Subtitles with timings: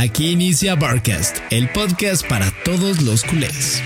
[0.00, 3.82] Aquí inicia Barcast, el podcast para todos los culés.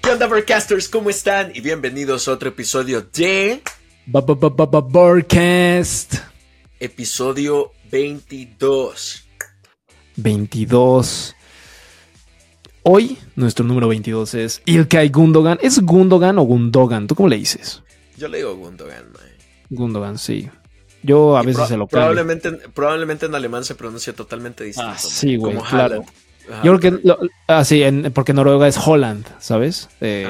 [0.00, 0.88] ¿Qué onda, Barcasters?
[0.88, 1.52] ¿Cómo están?
[1.54, 3.60] Y bienvenidos a otro episodio de.
[4.06, 6.14] Barcast.
[6.80, 9.22] Episodio 22.
[10.16, 11.36] 22.
[12.84, 15.58] Hoy, nuestro número 22 es Ilkay Gundogan.
[15.60, 17.06] ¿Es Gundogan o Gundogan?
[17.06, 17.82] ¿Tú cómo le dices?
[18.16, 19.33] Yo le digo Gundogan, man.
[19.70, 20.48] Gundogan, sí.
[21.02, 21.88] Yo a Y veces se lo cambio.
[21.88, 24.90] probablemente, probablemente en alemán se pronuncia totalmente distinto.
[24.90, 25.94] Ah, sí, güey, como claro.
[25.96, 26.08] Haaland.
[26.50, 27.06] Ajá, Yo creo que.
[27.06, 27.18] lo-
[27.48, 29.88] ah, sí, en- porque Noruega es Holland, ¿sabes?
[30.00, 30.28] Eh,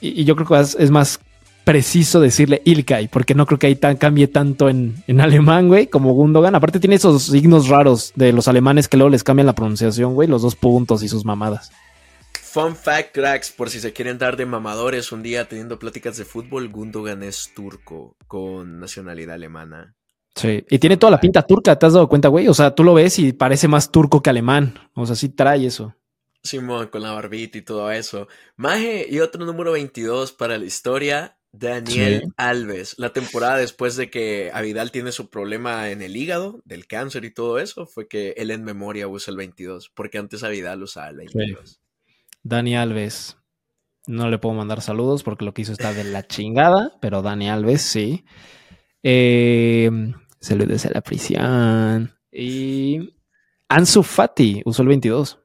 [0.00, 1.20] y, y yo creo que es, es más
[1.64, 5.86] preciso decirle Ilkay, porque no creo que ahí tan, cambie tanto en, en alemán, güey,
[5.86, 6.54] como Gundogan.
[6.54, 10.26] Aparte, tiene esos signos raros de los alemanes que luego les cambian la pronunciación, güey,
[10.28, 11.70] los dos puntos y sus mamadas.
[12.52, 16.24] Fun fact, cracks, por si se quieren dar de mamadores un día teniendo pláticas de
[16.24, 19.94] fútbol, Gundogan es turco con nacionalidad alemana.
[20.34, 22.48] Sí, y tiene toda la pinta turca, ¿te has dado cuenta, güey?
[22.48, 24.74] O sea, tú lo ves y parece más turco que alemán.
[24.94, 25.94] O sea, sí trae eso.
[26.42, 28.26] Simón con la barbita y todo eso.
[28.56, 32.32] Maje y otro número 22 para la historia, Daniel Sí.
[32.36, 32.94] Alves.
[32.98, 37.30] La temporada después de que Avidal tiene su problema en el hígado, del cáncer y
[37.32, 41.16] todo eso, fue que él en memoria usa el 22, porque antes Avidal usaba el
[41.16, 41.79] 22.
[42.42, 43.36] Dani Alves.
[44.06, 47.50] No le puedo mandar saludos porque lo que hizo está de la chingada, pero Dani
[47.50, 48.24] Alves sí.
[49.02, 49.90] Eh,
[50.40, 52.14] saludos a la prisión.
[52.32, 53.14] Y
[53.68, 55.38] Ansu Fati usó el 22.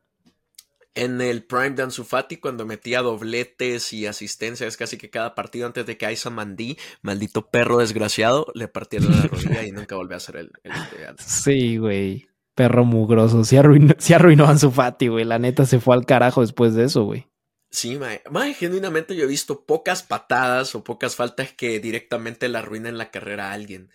[0.98, 5.68] En el prime de Ansu Fati, cuando metía dobletes y asistencias casi que cada partido
[5.68, 10.16] antes de que Aisa Mandí, maldito perro desgraciado, le partieron la rodilla y nunca volvió
[10.16, 11.26] a ser el, el de antes.
[11.26, 12.30] Sí, güey.
[12.56, 13.44] Perro mugroso.
[13.44, 15.26] Sí arruinó, sí arruinó a Ansu Fati, güey.
[15.26, 17.28] La neta se fue al carajo después de eso, güey.
[17.70, 18.22] Sí, mae.
[18.32, 23.12] Mae, genuinamente yo he visto pocas patadas o pocas faltas que directamente le arruinan la
[23.12, 23.90] carrera a alguien.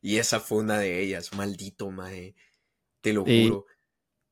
[0.00, 1.34] Y esa fue una de ellas.
[1.34, 2.34] Maldito, mae.
[3.02, 3.66] Te lo Y- juro.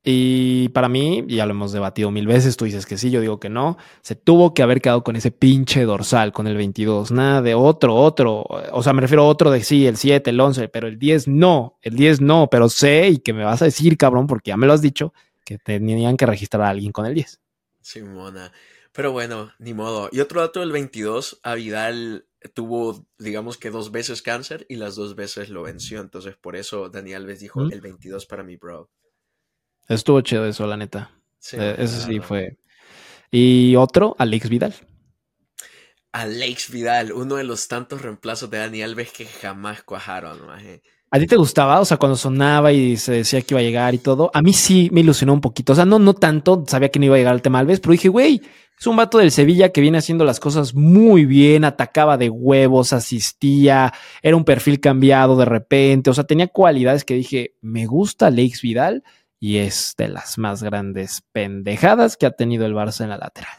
[0.07, 3.41] Y para mí, ya lo hemos debatido mil veces, tú dices que sí, yo digo
[3.41, 7.41] que no, se tuvo que haber quedado con ese pinche dorsal, con el 22, nada
[7.41, 10.69] de otro, otro, o sea, me refiero a otro de sí, el 7, el 11,
[10.69, 13.97] pero el 10 no, el 10 no, pero sé y que me vas a decir,
[13.97, 17.15] cabrón, porque ya me lo has dicho, que tenían que registrar a alguien con el
[17.15, 17.41] 10.
[17.81, 18.53] Simona.
[18.93, 20.09] Pero bueno, ni modo.
[20.13, 24.95] Y otro dato del 22, a Vidal tuvo, digamos que dos veces cáncer y las
[24.95, 26.01] dos veces lo venció.
[26.01, 27.73] Entonces por eso Daniel Alves dijo ¿Mm?
[27.73, 28.91] el 22 para mi bro.
[29.89, 31.11] Estuvo chido eso, la neta.
[31.39, 32.59] Sí, Eh, eso sí fue.
[33.31, 34.75] Y otro, Alex Vidal.
[36.13, 40.83] Alex Vidal, uno de los tantos reemplazos de Dani Alves que jamás cuajaron, maje.
[41.11, 41.81] ¿A ti te gustaba?
[41.81, 44.31] O sea, cuando sonaba y se decía que iba a llegar y todo.
[44.35, 45.73] A mí sí me ilusionó un poquito.
[45.73, 46.65] O sea, no, no tanto.
[46.67, 48.43] Sabía que no iba a llegar al tema Alves, pero dije, güey,
[48.79, 51.65] es un vato del Sevilla que viene haciendo las cosas muy bien.
[51.65, 53.93] Atacaba de huevos, asistía,
[54.23, 56.11] era un perfil cambiado de repente.
[56.11, 59.05] O sea, tenía cualidades que dije, me gusta Alex Vidal
[59.47, 63.53] y es de las más grandes pendejadas que ha tenido el Barça en la lateral.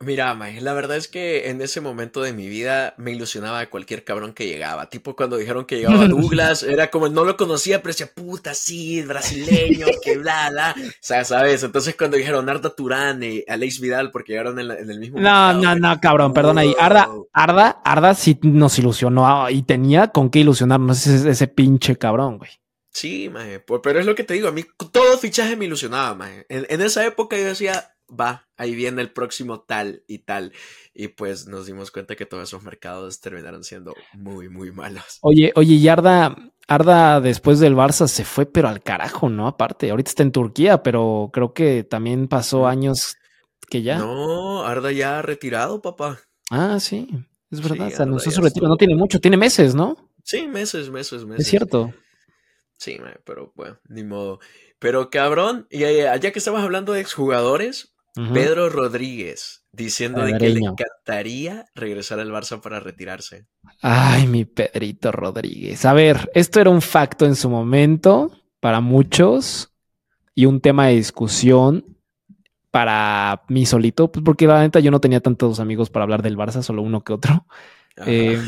[0.00, 3.70] Mira, Mae, la verdad es que en ese momento de mi vida me ilusionaba a
[3.70, 4.90] cualquier cabrón que llegaba.
[4.90, 9.00] Tipo cuando dijeron que llegaba Douglas, era como no lo conocía, pero decía, puta, sí,
[9.00, 10.74] brasileño, que bla, bla.
[10.76, 11.62] O sea, ¿sabes?
[11.62, 15.20] Entonces cuando dijeron Arda Turán y Alex Vidal, porque llegaron en, la- en el mismo.
[15.20, 16.74] No, mercado, no, no, cabrón, perdón ahí.
[16.78, 17.08] Arda.
[17.32, 22.50] Arda, Arda sí nos ilusionó y tenía con qué ilusionarnos ese, ese pinche cabrón, güey.
[22.94, 26.14] Sí, maje, pues, pero es lo que te digo, a mí todo fichaje me ilusionaba,
[26.14, 26.46] maje.
[26.48, 30.52] En, en esa época yo decía, va, ahí viene el próximo tal y tal.
[30.94, 35.18] Y pues nos dimos cuenta que todos esos mercados terminaron siendo muy, muy malos.
[35.22, 36.36] Oye, oye, y Arda,
[36.68, 39.48] Arda después del Barça se fue, pero al carajo, ¿no?
[39.48, 43.16] Aparte, ahorita está en Turquía, pero creo que también pasó años
[43.68, 43.98] que ya.
[43.98, 46.20] No, Arda ya retirado, papá.
[46.50, 47.08] Ah, sí,
[47.50, 49.96] es verdad, Sí, se anunció su retiro, no tiene mucho, tiene meses, ¿no?
[50.22, 51.44] Sí, meses, meses, meses.
[51.44, 51.92] Es cierto.
[52.76, 54.40] Sí, pero bueno, ni modo.
[54.78, 57.90] Pero cabrón, y eh, ya que estamos hablando de exjugadores.
[58.32, 63.46] Pedro Rodríguez diciendo de que le encantaría regresar al Barça para retirarse.
[63.82, 65.84] Ay, mi Pedrito Rodríguez.
[65.84, 68.30] A ver, esto era un facto en su momento
[68.60, 69.72] para muchos
[70.34, 71.96] y un tema de discusión
[72.70, 76.36] para mí solito, pues porque la neta yo no tenía tantos amigos para hablar del
[76.36, 77.46] Barça, solo uno que otro.
[78.06, 78.40] Eh,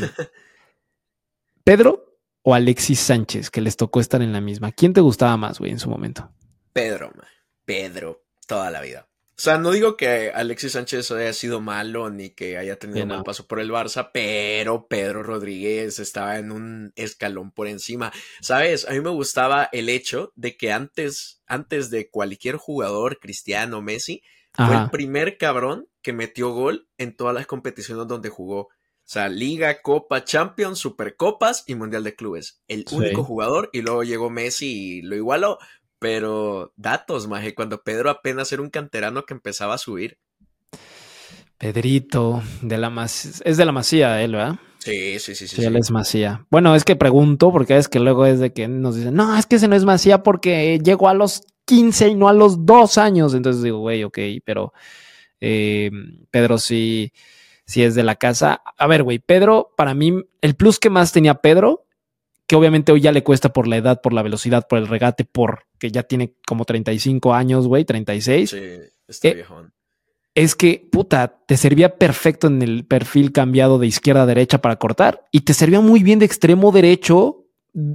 [1.63, 2.06] Pedro
[2.49, 4.71] o Alexis Sánchez, que les tocó estar en la misma.
[4.71, 6.31] ¿Quién te gustaba más, güey, en su momento?
[6.71, 7.27] Pedro, man.
[7.65, 9.09] Pedro, toda la vida.
[9.31, 13.01] O sea, no digo que Alexis Sánchez haya sido malo ni que haya tenido Sí,
[13.01, 18.13] un mal paso por el Barça, pero Pedro Rodríguez estaba en un escalón por encima.
[18.39, 18.87] ¿Sabes?
[18.87, 24.23] A mí me gustaba el hecho de que antes, antes de cualquier jugador, Cristiano, Messi,
[24.53, 28.69] fue el primer cabrón que metió gol en todas las competiciones donde jugó.
[29.07, 32.59] O sea, Liga, Copa, Champions, Supercopas y Mundial de Clubes.
[32.67, 35.59] El único jugador y luego llegó Messi y lo igualó.
[35.97, 40.17] Pero datos, maje, cuando Pedro apenas era un canterano que empezaba a subir.
[41.57, 44.59] Pedrito, de la es de la Masía él, ¿verdad?
[44.79, 45.55] Sí, sí, sí, sí.
[45.55, 46.45] Sí, él es Masía.
[46.49, 49.45] Bueno, es que pregunto, porque es que luego es de que nos dicen, no, es
[49.45, 52.97] que ese no es Masía porque llegó a los 15 y no a los 2
[52.97, 53.33] años.
[53.33, 54.73] Entonces digo, güey, ok, pero
[55.39, 55.91] eh,
[56.29, 57.13] Pedro sí,
[57.67, 58.63] sí es de la casa.
[58.77, 61.85] A ver, güey, Pedro, para mí, el plus que más tenía Pedro,
[62.47, 65.25] que obviamente hoy ya le cuesta por la edad, por la velocidad, por el regate,
[65.25, 68.49] por que ya tiene como 35 años, güey, 36.
[68.49, 68.57] Sí,
[69.07, 69.71] está eh, viejón
[70.37, 74.75] es que, puta, te servía perfecto en el perfil cambiado de izquierda a derecha para
[74.75, 77.47] cortar y te servía muy bien de extremo derecho,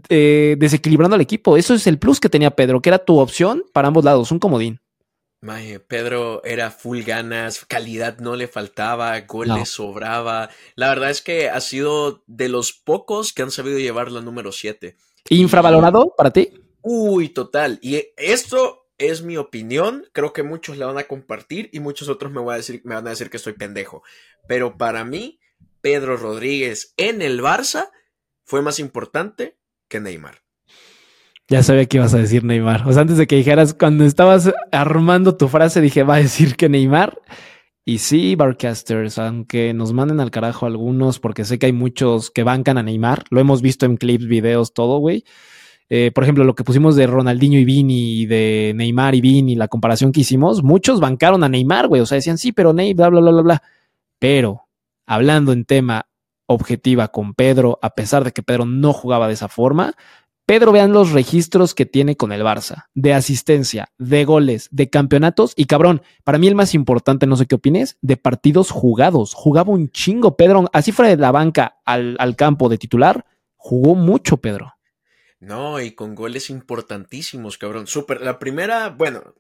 [0.09, 1.57] eh, desequilibrando al equipo.
[1.57, 4.41] Eso es el plus que tenía Pedro, que era tu opción para ambos lados, un
[4.41, 4.81] comodín.
[5.89, 10.51] Pedro era full ganas, calidad no le faltaba, gol le sobraba.
[10.77, 14.53] La verdad es que ha sido de los pocos que han sabido llevar la número
[14.53, 14.97] 7.
[15.31, 16.53] ¿Infravalorado para ti?
[16.83, 17.81] Uy, total.
[17.83, 22.31] Y esto es mi opinión, creo que muchos la van a compartir y muchos otros
[22.31, 24.05] me, voy a decir, me van a decir que estoy pendejo.
[24.47, 25.41] Pero para mí,
[25.81, 27.91] Pedro Rodríguez en el Barça
[28.45, 29.59] fue más importante
[29.89, 30.42] que Neymar.
[31.49, 32.87] Ya sabía que ibas a decir Neymar.
[32.87, 36.57] O sea, antes de que dijeras, cuando estabas armando tu frase, dije, va a decir
[36.57, 37.21] que Neymar.
[37.85, 42.45] Y sí, Barcasters, aunque nos manden al carajo algunos, porque sé que hay muchos que
[42.45, 45.25] bancan a Neymar, lo hemos visto en clips, videos, todo, güey.
[45.89, 49.57] Eh, por ejemplo, lo que pusimos de Ronaldinho y Vini, y de Neymar y Vini,
[49.57, 52.01] la comparación que hicimos, muchos bancaron a Neymar, güey.
[52.01, 53.63] O sea, decían, sí, pero Neymar, bla, bla, bla, bla.
[54.21, 54.69] Pero,
[55.05, 56.07] hablando en tema
[56.47, 59.95] objetiva con Pedro, a pesar de que Pedro no jugaba de esa forma,
[60.47, 65.53] Pedro, vean los registros que tiene con el Barça, de asistencia, de goles, de campeonatos
[65.57, 69.35] y cabrón, para mí el más importante, no sé qué opines, de partidos jugados.
[69.35, 73.25] Jugaba un chingo, Pedro, así fuera de la banca al, al campo de titular,
[73.57, 74.75] jugó mucho, Pedro.
[75.39, 77.87] No, y con goles importantísimos, cabrón.
[77.87, 79.35] Super, la primera, bueno,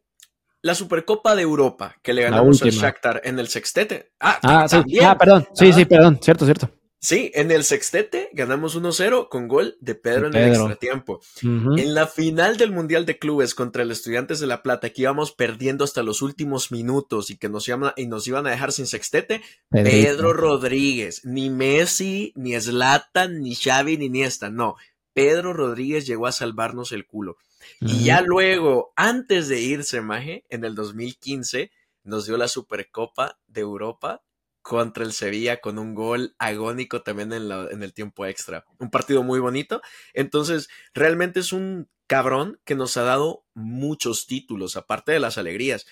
[0.62, 4.12] la Supercopa de Europa que le ganamos al Shakhtar en el sextete.
[4.20, 4.82] Ah, ah, sí.
[5.00, 5.46] ah perdón.
[5.54, 6.18] Sí, sí, perdón.
[6.22, 6.70] Cierto, cierto.
[7.04, 11.20] Sí, en el sextete ganamos 1-0 con gol de Pedro, en el extratiempo.
[11.42, 15.32] En la final del Mundial de Clubes contra el Estudiantes de La Plata, que íbamos
[15.32, 18.86] perdiendo hasta los últimos minutos y que nos, iban y nos iban a dejar sin
[18.86, 24.76] sextete, Pedro Rodríguez, ni Messi, ni Zlatan, ni Xavi, ni Iniesta, no.
[25.12, 27.36] Pedro Rodríguez llegó a salvarnos el culo.
[27.80, 31.72] Y ya luego, antes de irse, Maje, en el 2015,
[32.04, 34.22] nos dio la Supercopa de Europa
[34.62, 38.64] contra el Sevilla con un gol agónico también en, en, el tiempo extra.
[38.78, 39.82] Un partido muy bonito.
[40.14, 45.86] Entonces, realmente es un cabrón que nos ha dado muchos títulos, aparte de las alegrías.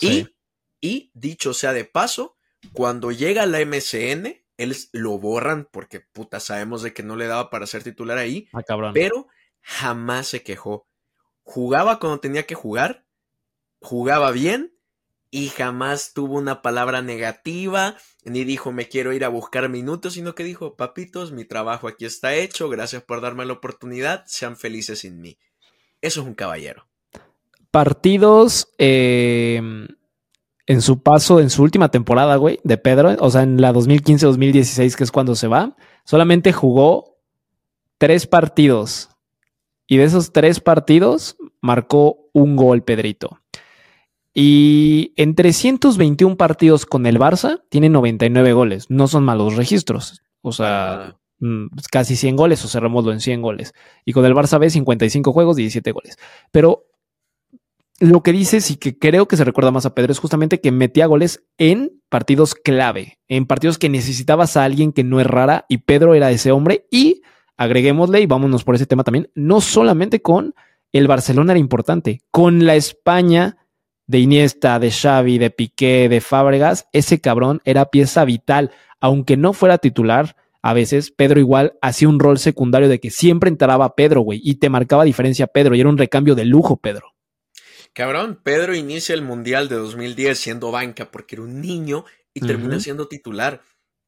[0.00, 0.28] Y,
[0.80, 2.36] y, dicho sea de paso,
[2.72, 7.50] cuando llega la MCN, él lo borran porque puta sabemos de que no le daba
[7.50, 8.48] para ser titular ahí.
[8.52, 8.92] Ah.
[8.92, 9.28] Pero
[9.60, 10.86] jamás se quejó.
[11.42, 13.06] Jugaba cuando tenía que jugar,
[13.80, 14.73] jugaba bien
[15.34, 20.36] y jamás tuvo una palabra negativa, ni dijo me quiero ir a buscar minutos, sino
[20.36, 25.00] que dijo, papitos, mi trabajo aquí está hecho, gracias por darme la oportunidad, sean felices
[25.00, 25.36] sin mí.
[26.00, 26.86] Eso es un caballero.
[27.72, 29.60] Partidos eh,
[30.66, 34.94] en su paso, en su última temporada, güey, de Pedro, o sea, en la 2015-2016,
[34.94, 37.18] que es cuando se va, solamente jugó
[37.98, 39.10] tres partidos.
[39.88, 43.40] Y de esos tres partidos marcó un gol Pedrito.
[44.34, 48.86] Y en 321 partidos con el Barça, tiene 99 goles.
[48.90, 50.22] No son malos registros.
[50.42, 53.72] O sea, mm, casi 100 goles o cerramos en 100 goles.
[54.04, 56.18] Y con el Barça B, 55 juegos, 17 goles.
[56.50, 56.88] Pero
[58.00, 60.72] lo que dices y que creo que se recuerda más a Pedro es justamente que
[60.72, 65.78] metía goles en partidos clave, en partidos que necesitabas a alguien que no errara y
[65.78, 67.22] Pedro era ese hombre y
[67.56, 70.54] agreguémosle y vámonos por ese tema también, no solamente con
[70.92, 73.58] el Barcelona era importante, con la España
[74.06, 78.70] de Iniesta, de Xavi, de Piqué, de Fábregas, ese cabrón era pieza vital,
[79.00, 83.50] aunque no fuera titular, a veces Pedro igual hacía un rol secundario de que siempre
[83.50, 87.14] entraba Pedro, güey, y te marcaba diferencia Pedro, y era un recambio de lujo, Pedro.
[87.92, 92.80] Cabrón, Pedro inicia el Mundial de 2010 siendo banca porque era un niño y termina
[92.80, 93.62] siendo titular.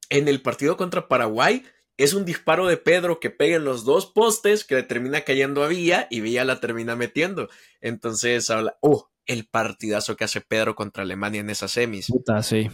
[0.09, 1.63] En el partido contra Paraguay
[1.95, 5.63] es un disparo de Pedro que pega en los dos postes que le termina cayendo
[5.63, 7.49] a Villa y Villa la termina metiendo.
[7.79, 12.07] Entonces habla, oh, el partidazo que hace Pedro contra Alemania en esas semis.
[12.07, 12.69] Puta, sí.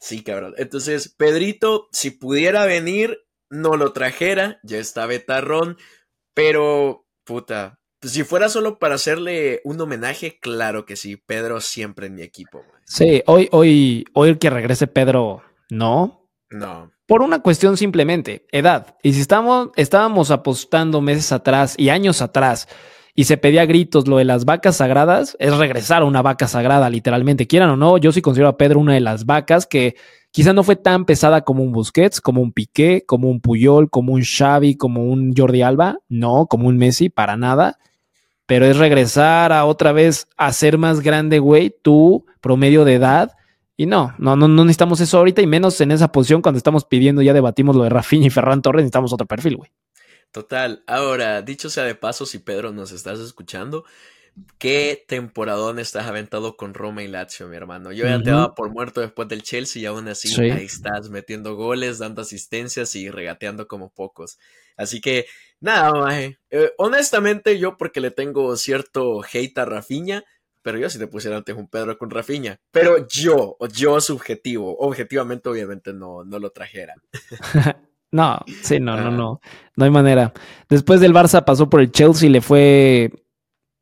[0.00, 0.54] Sí, cabrón.
[0.58, 3.18] Entonces, Pedrito, si pudiera venir,
[3.50, 5.76] no lo trajera, ya está Betarrón,
[6.34, 11.16] pero puta, si fuera solo para hacerle un homenaje, claro que sí.
[11.16, 12.64] Pedro siempre en mi equipo.
[12.84, 16.28] Sí, hoy, hoy, hoy que regrese Pedro, no.
[16.50, 16.92] No.
[17.06, 18.96] Por una cuestión simplemente, edad.
[19.02, 22.68] Y si estamos, estábamos apostando meses atrás y años atrás
[23.18, 26.88] y se pedía gritos lo de las vacas sagradas, es regresar a una vaca sagrada,
[26.88, 27.48] literalmente.
[27.48, 29.96] Quieran o no, yo sí considero a Pedro una de las vacas que
[30.30, 34.12] quizá no fue tan pesada como un Busquets, como un Piqué, como un Puyol, como
[34.12, 37.78] un Xavi, como un Jordi Alba, no, como un Messi, para nada.
[38.46, 43.32] Pero es regresar a otra vez a ser más grande, güey, tú, promedio de edad.
[43.76, 46.84] Y no, no, no, no necesitamos eso ahorita y menos en esa posición cuando estamos
[46.84, 49.72] pidiendo, ya debatimos lo de Rafinha y Ferran Torres, necesitamos otro perfil, güey.
[50.32, 50.82] Total.
[50.86, 53.84] Ahora, dicho sea de paso, si Pedro nos estás escuchando,
[54.58, 57.92] qué temporadón estás aventado con Roma y Lazio, mi hermano.
[57.92, 61.56] Yo ya te daba por muerto después del Chelsea y aún así ahí estás metiendo
[61.56, 64.38] goles, dando asistencias y regateando como pocos.
[64.76, 65.26] Así que,
[65.60, 66.38] nada, maje.
[66.50, 70.24] Eh, honestamente, yo porque le tengo cierto hate a Rafinha,
[70.62, 72.60] pero yo si te pusiera antes un Pedro con Rafinha.
[72.70, 76.94] Pero yo, yo subjetivo, objetivamente, obviamente no, no lo trajera.
[78.10, 79.40] No, sí, no, no, no.
[79.76, 80.32] No hay manera.
[80.68, 83.12] Después del Barça pasó por el Chelsea, le fue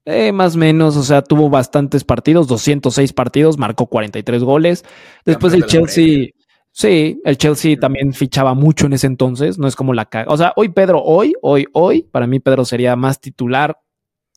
[0.05, 4.85] eh, más o menos, o sea, tuvo bastantes partidos, 206 partidos, marcó 43 goles.
[5.25, 6.29] Después el Chelsea,
[6.71, 10.09] sí, el Chelsea también fichaba mucho en ese entonces, no es como la...
[10.29, 13.81] O sea, hoy Pedro, hoy, hoy, hoy, para mí Pedro sería más titular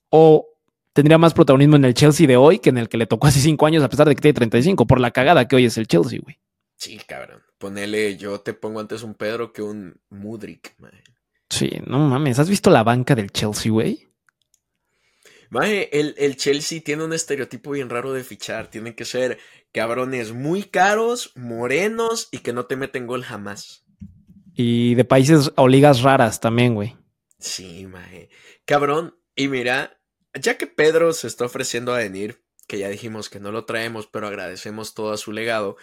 [0.09, 0.47] o
[0.93, 3.39] tendría más protagonismo en el Chelsea de hoy que en el que le tocó hace
[3.39, 5.87] cinco años, a pesar de que tiene 35, por la cagada que hoy es el
[5.87, 6.39] Chelsea, güey.
[6.77, 7.41] Sí, cabrón.
[7.59, 10.93] Ponele, yo te pongo antes un Pedro que un Mudrik, man.
[11.49, 12.39] Sí, no mames.
[12.39, 14.07] ¿Has visto la banca del Chelsea, güey?
[15.49, 18.69] Maje, el, el, Chelsea tiene un estereotipo bien raro de fichar.
[18.69, 19.39] Tienen que ser
[19.73, 23.83] cabrones muy caros, morenos y que no te meten gol jamás.
[24.53, 26.95] Y de países o ligas raras también, güey.
[27.39, 28.29] Sí, maje.
[28.63, 29.99] Cabrón, y mira,
[30.39, 34.07] ya que Pedro se está ofreciendo a venir, que ya dijimos que no lo traemos,
[34.07, 35.75] pero agradecemos todo a su legado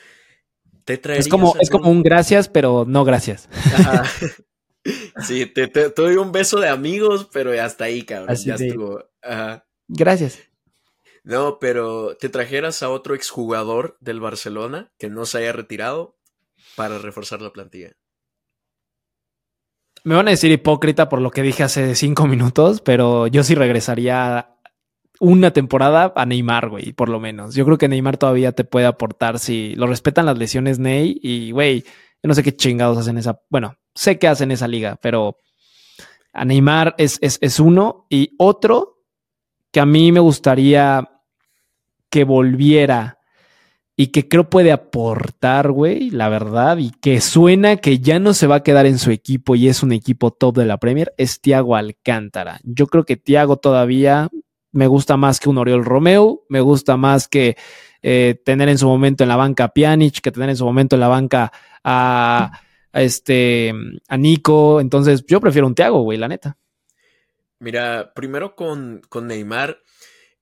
[0.86, 3.48] es como, es como un gracias, pero no gracias.
[5.26, 5.66] Sí, te,
[5.96, 8.36] doy un beso de amigos, pero hasta ahí, cabrón.
[8.36, 9.02] ya estuvo.
[9.88, 10.38] Gracias.
[11.24, 16.16] No, pero te trajeras a otro exjugador del Barcelona que no se haya retirado
[16.76, 17.96] para reforzar la plantilla.
[20.04, 23.56] Me van a decir hipócrita por lo que dije hace cinco minutos, pero yo sí
[23.56, 24.55] regresaría
[25.20, 27.54] una temporada a Neymar, güey, por lo menos.
[27.54, 31.52] Yo creo que Neymar todavía te puede aportar si lo respetan las lesiones Ney y,
[31.52, 35.38] güey, yo no sé qué chingados hacen esa, bueno, sé que hacen esa liga, pero
[36.32, 39.04] a Neymar es, es, es uno y otro
[39.70, 41.08] que a mí me gustaría
[42.10, 43.18] que volviera
[43.96, 48.46] y que creo puede aportar, güey, la verdad, y que suena que ya no se
[48.46, 51.40] va a quedar en su equipo y es un equipo top de la Premier, es
[51.40, 52.60] Thiago Alcántara.
[52.62, 54.28] Yo creo que Thiago todavía
[54.76, 57.56] me gusta más que un Oriol Romeo, me gusta más que
[58.02, 60.96] eh, tener en su momento en la banca a Pjanic, que tener en su momento
[60.96, 61.50] en la banca
[61.82, 62.60] a,
[62.92, 63.72] este,
[64.06, 64.80] a Nico.
[64.80, 66.58] Entonces, yo prefiero un Thiago, güey, la neta.
[67.58, 69.78] Mira, primero con, con Neymar,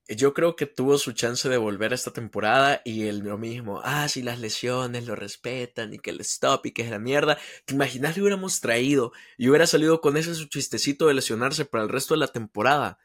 [0.09, 3.81] yo creo que tuvo su chance de volver a esta temporada y el lo mismo,
[3.85, 7.39] ah, si las lesiones lo respetan y que el stop y que es la mierda.
[7.65, 11.85] ¿Te imaginas le hubiéramos traído y hubiera salido con ese su chistecito de lesionarse para
[11.85, 12.99] el resto de la temporada?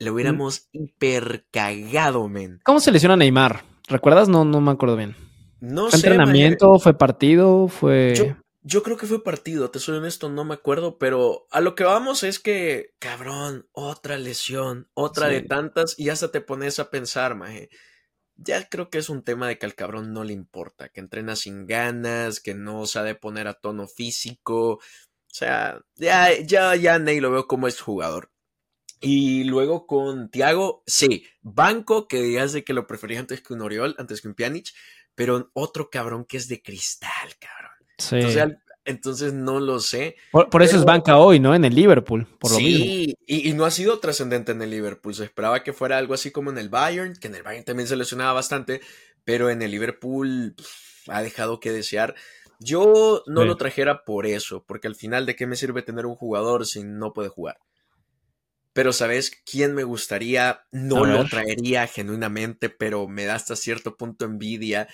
[0.00, 2.60] Lo hubiéramos hiper cagado, men.
[2.64, 3.64] ¿Cómo se lesiona Neymar?
[3.88, 4.28] ¿Recuerdas?
[4.28, 5.16] No, no me acuerdo bien.
[5.60, 6.78] No ¿Fue entrenamiento?
[6.78, 7.66] ¿Fue partido?
[7.68, 8.36] ¿Fue.?
[8.62, 11.84] Yo, creo que fue partido, te soy honesto, no me acuerdo, pero a lo que
[11.84, 17.34] vamos es que, cabrón, otra lesión, otra de tantas, y hasta te pones a pensar,
[17.34, 17.70] maje.
[18.36, 21.34] Ya creo que es un tema de que al cabrón no le importa, que entrena
[21.34, 24.74] sin ganas, que no sabe poner a tono físico.
[24.74, 24.80] O
[25.26, 28.30] sea, ya, ya, ya Ney lo veo como es jugador.
[29.00, 33.62] Y luego con Tiago, sí, banco que digas de que lo prefería antes que un
[33.62, 34.72] Oriol, antes que un Pjanic,
[35.14, 37.72] pero otro cabrón que es de cristal, cabrón.
[37.98, 38.16] Sí.
[38.84, 40.16] Entonces, no lo sé.
[40.32, 41.54] Por, eso es banca hoy, ¿no?
[41.54, 45.14] En el Liverpool, por lo sí, Y, y no ha sido trascendente en el Liverpool.
[45.14, 47.86] Se esperaba que fuera algo así como en el Bayern, que en el Bayern también
[47.86, 48.80] se lesionaba bastante,
[49.24, 50.56] pero en el Liverpool
[51.08, 52.14] ha dejado que desear.
[52.60, 56.16] Yo no lo trajera por eso, porque al final, ¿de qué me sirve tener un
[56.16, 57.58] jugador si no puede jugar?
[58.78, 60.60] Pero ¿sabes quién me gustaría?
[60.70, 64.86] No lo traería genuinamente, pero me da hasta cierto punto envidia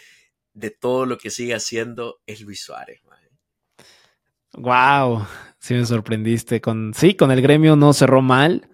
[0.55, 3.03] de todo lo que sigue haciendo es Luis Suárez.
[4.55, 5.27] Wow,
[5.59, 6.63] sí me sorprendiste.
[6.63, 8.71] Con, sí, con el gremio no cerró mal.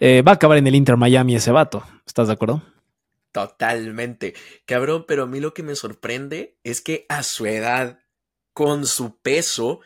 [0.00, 1.84] Eh, va a acabar en el Inter Miami ese vato.
[2.04, 2.60] ¿Estás de acuerdo?
[3.30, 4.34] Totalmente.
[4.64, 8.00] Cabrón, pero a mí lo que me sorprende es que a su edad,
[8.52, 9.78] con su peso,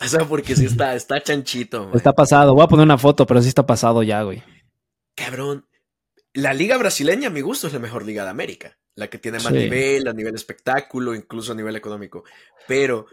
[0.00, 1.90] o sea, porque sí está, está chanchito.
[1.94, 2.54] Está pasado.
[2.54, 4.42] Voy a poner una foto, pero sí está pasado ya, güey.
[5.14, 5.66] Cabrón.
[6.32, 8.76] La liga brasileña, a mi gusto, es la mejor liga de América.
[8.96, 12.24] la que tiene más nivel, a nivel espectáculo, incluso a nivel económico.
[12.66, 13.06] Pero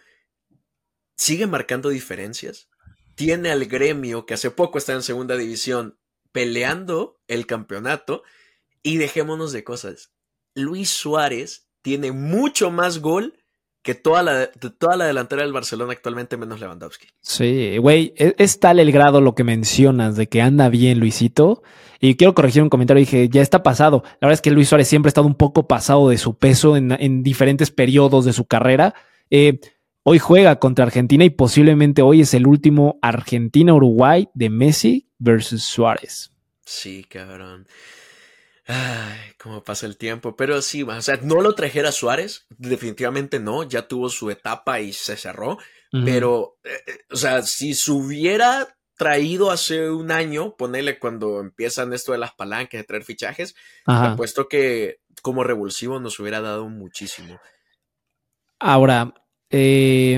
[1.16, 2.70] sigue marcando diferencias.
[3.16, 6.00] Tiene al gremio que hace poco está en segunda división
[6.32, 8.24] peleando el campeonato.
[8.84, 10.14] Y dejémonos de cosas.
[10.56, 13.41] Luis Suárez tiene mucho más gol
[13.82, 14.48] que toda la,
[14.78, 17.08] toda la delantera del Barcelona actualmente, menos Lewandowski.
[17.20, 21.64] Sí, güey, es, es, tal el grado lo que mencionas de que anda bien Luisito.
[22.00, 24.02] Y quiero corregir un comentario, dije, ya está pasado.
[24.04, 26.76] La verdad es que Luis Suárez siempre ha estado un poco pasado de su peso
[26.76, 28.96] en, en diferentes periodos de su carrera.
[29.30, 29.60] Eh,
[30.04, 36.32] hoy juega contra Argentina y posiblemente hoy es el último Argentina-Uruguay de Messi versus Suárez.
[36.66, 37.68] Sí, cabrón.
[38.74, 40.38] Ay, cómo pasa el tiempo.
[40.38, 44.94] Pero sí, o sea, no lo trajera Suárez, definitivamente no, ya tuvo su etapa y
[44.94, 45.58] se cerró.
[46.06, 51.92] Pero, eh, eh, o sea, si se hubiera traído hace un año, ponele cuando empiezan
[51.92, 57.42] esto de las palancas, de traer fichajes, apuesto que como revulsivo nos hubiera dado muchísimo.
[58.58, 59.14] Ahora,
[59.50, 60.18] eh,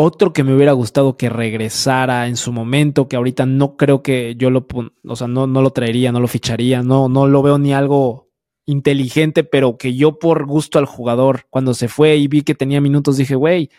[0.00, 4.36] otro que me hubiera gustado que regresara en su momento, que ahorita no creo que
[4.36, 4.64] yo lo,
[5.04, 8.28] o sea, no, no lo traería, no lo ficharía, no, no lo veo ni algo
[8.64, 12.80] inteligente, pero que yo por gusto al jugador, cuando se fue y vi que tenía
[12.80, 13.70] minutos, dije, güey,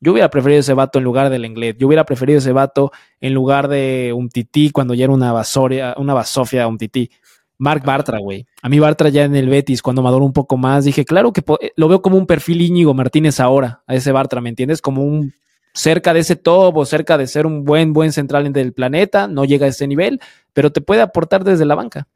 [0.00, 3.32] yo hubiera preferido ese vato en lugar del inglés, yo hubiera preferido ese vato en
[3.32, 7.12] lugar de un tití cuando ya era una basoria, una basofia, un tití.
[7.58, 8.44] Mark Bartra, güey.
[8.62, 11.44] A mí Bartra ya en el Betis, cuando maduró un poco más, dije, claro que
[11.76, 14.80] lo veo como un perfil Íñigo Martínez ahora, a ese Bartra, ¿me entiendes?
[14.80, 15.32] Como un
[15.74, 19.44] cerca de ese top o cerca de ser un buen, buen central del planeta, no
[19.44, 20.20] llega a ese nivel,
[20.52, 22.08] pero te puede aportar desde la banca.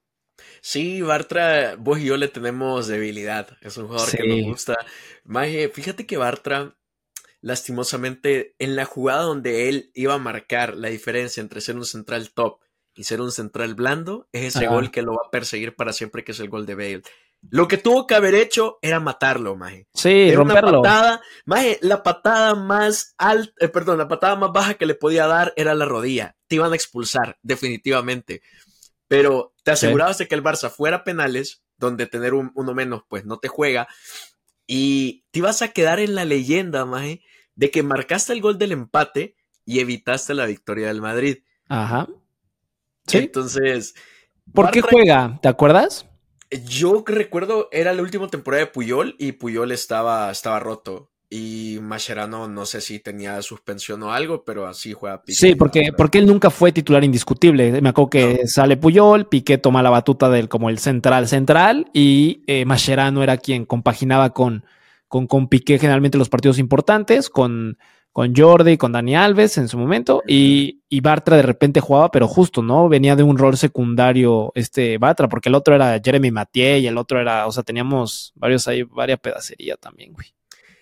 [0.60, 3.48] Sí, Bartra, vos y yo le tenemos debilidad.
[3.60, 4.76] Es un jugador que nos gusta.
[5.24, 6.74] Maje, fíjate que Bartra,
[7.42, 12.30] lastimosamente, en la jugada donde él iba a marcar la diferencia entre ser un central
[12.30, 12.60] top
[12.94, 16.24] y ser un central blando, es ese gol que lo va a perseguir para siempre,
[16.24, 17.02] que es el gol de Bale.
[17.50, 19.86] Lo que tuvo que haber hecho era matarlo, maje.
[19.94, 20.80] Sí, romperlo.
[20.80, 24.94] Una patada, maje, la patada más alta, eh, perdón, la patada más baja que le
[24.94, 26.36] podía dar era la rodilla.
[26.46, 28.42] Te iban a expulsar, definitivamente.
[29.08, 33.38] Pero te asegurabas de que el Barça fuera penales, donde tener uno menos, pues no
[33.38, 33.88] te juega.
[34.66, 37.22] Y te ibas a quedar en la leyenda, maje,
[37.54, 41.38] de que marcaste el gol del empate y evitaste la victoria del Madrid.
[41.68, 42.08] Ajá.
[43.06, 43.18] ¿Sí?
[43.18, 43.94] Entonces.
[44.52, 45.38] ¿Por qué juega?
[45.42, 46.06] ¿Te acuerdas?
[46.64, 51.10] Yo recuerdo, era la última temporada de Puyol y Puyol estaba, estaba roto.
[51.30, 55.36] Y Mascherano no sé si tenía suspensión o algo, pero así juega Piqué.
[55.36, 57.80] Sí, porque, porque él nunca fue titular indiscutible.
[57.82, 62.44] Me acuerdo que sale Puyol, Piqué toma la batuta del como el central central y
[62.46, 64.64] eh, Mascherano era quien compaginaba con,
[65.08, 67.78] con, con Piqué generalmente los partidos importantes, con,
[68.14, 72.28] con Jordi, con Dani Alves en su momento, y, y, Bartra de repente jugaba, pero
[72.28, 72.88] justo, ¿no?
[72.88, 76.96] Venía de un rol secundario este Bartra, porque el otro era Jeremy Mathieu y el
[76.96, 80.28] otro era, o sea, teníamos varios ahí, varias pedacería también, güey.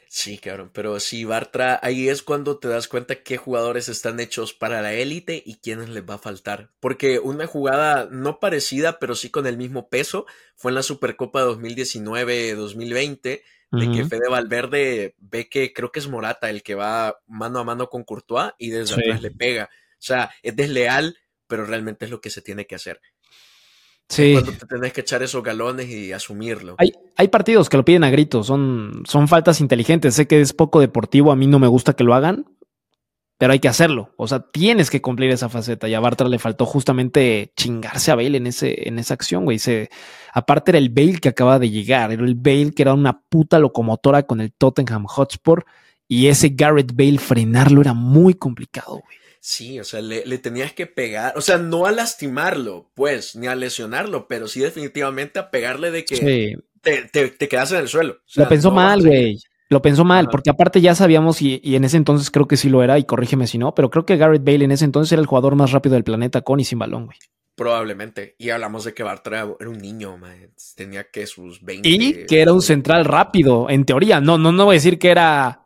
[0.09, 4.53] Sí, cabrón, pero sí, Bartra, ahí es cuando te das cuenta qué jugadores están hechos
[4.53, 6.69] para la élite y quiénes les va a faltar.
[6.81, 11.43] Porque una jugada no parecida, pero sí con el mismo peso, fue en la Supercopa
[11.47, 13.41] 2019-2020
[13.73, 17.65] de que Fede Valverde ve que creo que es Morata el que va mano a
[17.65, 19.71] mano con Courtois y desde atrás le pega.
[19.73, 23.01] O sea, es desleal, pero realmente es lo que se tiene que hacer.
[24.11, 24.35] Sí.
[24.35, 26.75] Cuando te tenés que echar esos galones y asumirlo.
[26.77, 30.15] Hay, hay partidos que lo piden a gritos, son, son faltas inteligentes.
[30.15, 32.45] Sé que es poco deportivo, a mí no me gusta que lo hagan,
[33.39, 34.13] pero hay que hacerlo.
[34.17, 35.89] O sea, tienes que cumplir esa faceta.
[35.89, 39.59] Y a Bartra le faltó justamente chingarse a Bale en, ese, en esa acción, güey.
[39.59, 39.91] Se,
[40.33, 43.59] aparte era el Bale que acaba de llegar, era el Bale que era una puta
[43.59, 45.65] locomotora con el Tottenham Hotspur.
[46.07, 49.19] Y ese Garrett Bale frenarlo era muy complicado, güey.
[49.45, 53.57] Sí, o sea, le, tenías que pegar, o sea, no a lastimarlo, pues, ni a
[53.57, 58.19] lesionarlo, pero sí definitivamente a pegarle de que te, te, quedas en el suelo.
[58.37, 59.41] lo pensó mal, güey.
[59.69, 62.83] Lo pensó mal, porque aparte ya sabíamos, y, en ese entonces creo que sí lo
[62.83, 65.27] era, y corrígeme si no, pero creo que Garrett Bale en ese entonces era el
[65.27, 67.19] jugador más rápido del planeta con y sin balón, güey.
[67.55, 68.35] Probablemente.
[68.39, 70.51] Y hablamos de que Bartra era un niño, man.
[70.75, 71.89] tenía que sus 20.
[71.89, 74.21] Y que era un central rápido, en teoría.
[74.21, 75.63] No, no, no voy a decir que era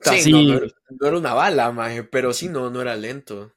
[0.00, 3.52] Sí, no, era, una bala, maje, pero sí, no, no era lento.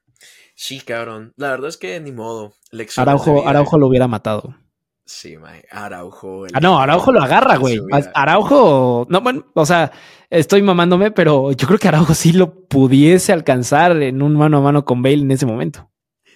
[0.56, 1.34] Sí, cabrón.
[1.38, 2.54] La verdad es que ni modo.
[2.97, 4.56] Araujo, Araujo lo hubiera matado.
[5.06, 5.66] Sí, maje.
[5.70, 6.46] Araujo.
[6.54, 7.80] Ah, no, Araujo lo agarra, güey.
[8.13, 9.92] Araujo, no, bueno, o sea,
[10.30, 14.62] estoy mamándome, pero yo creo que Araujo sí lo pudiese alcanzar en un mano a
[14.62, 15.89] mano con Bale en ese momento.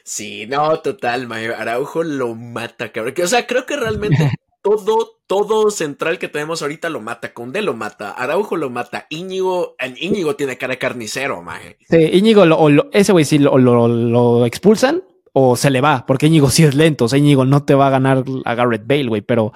[0.04, 1.54] Sí, no, total, maje.
[1.54, 3.14] Araujo lo mata, cabrón.
[3.24, 7.34] O sea, creo que realmente todo, todo central que tenemos ahorita lo mata.
[7.34, 11.78] Conde lo mata, Araujo lo mata, Íñigo, Íñigo tiene cara de carnicero, maje.
[11.90, 12.44] Sí, Íñigo,
[12.92, 17.06] ese güey sí lo, lo, expulsan o se le va, porque Íñigo sí es lento.
[17.06, 19.54] O sea, Íñigo no te va a ganar a Garrett Bale, güey, pero,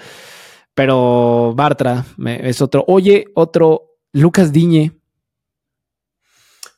[0.74, 2.84] Pero Bartra me- es otro.
[2.88, 3.98] Oye, otro.
[4.14, 4.92] Lucas Diñe.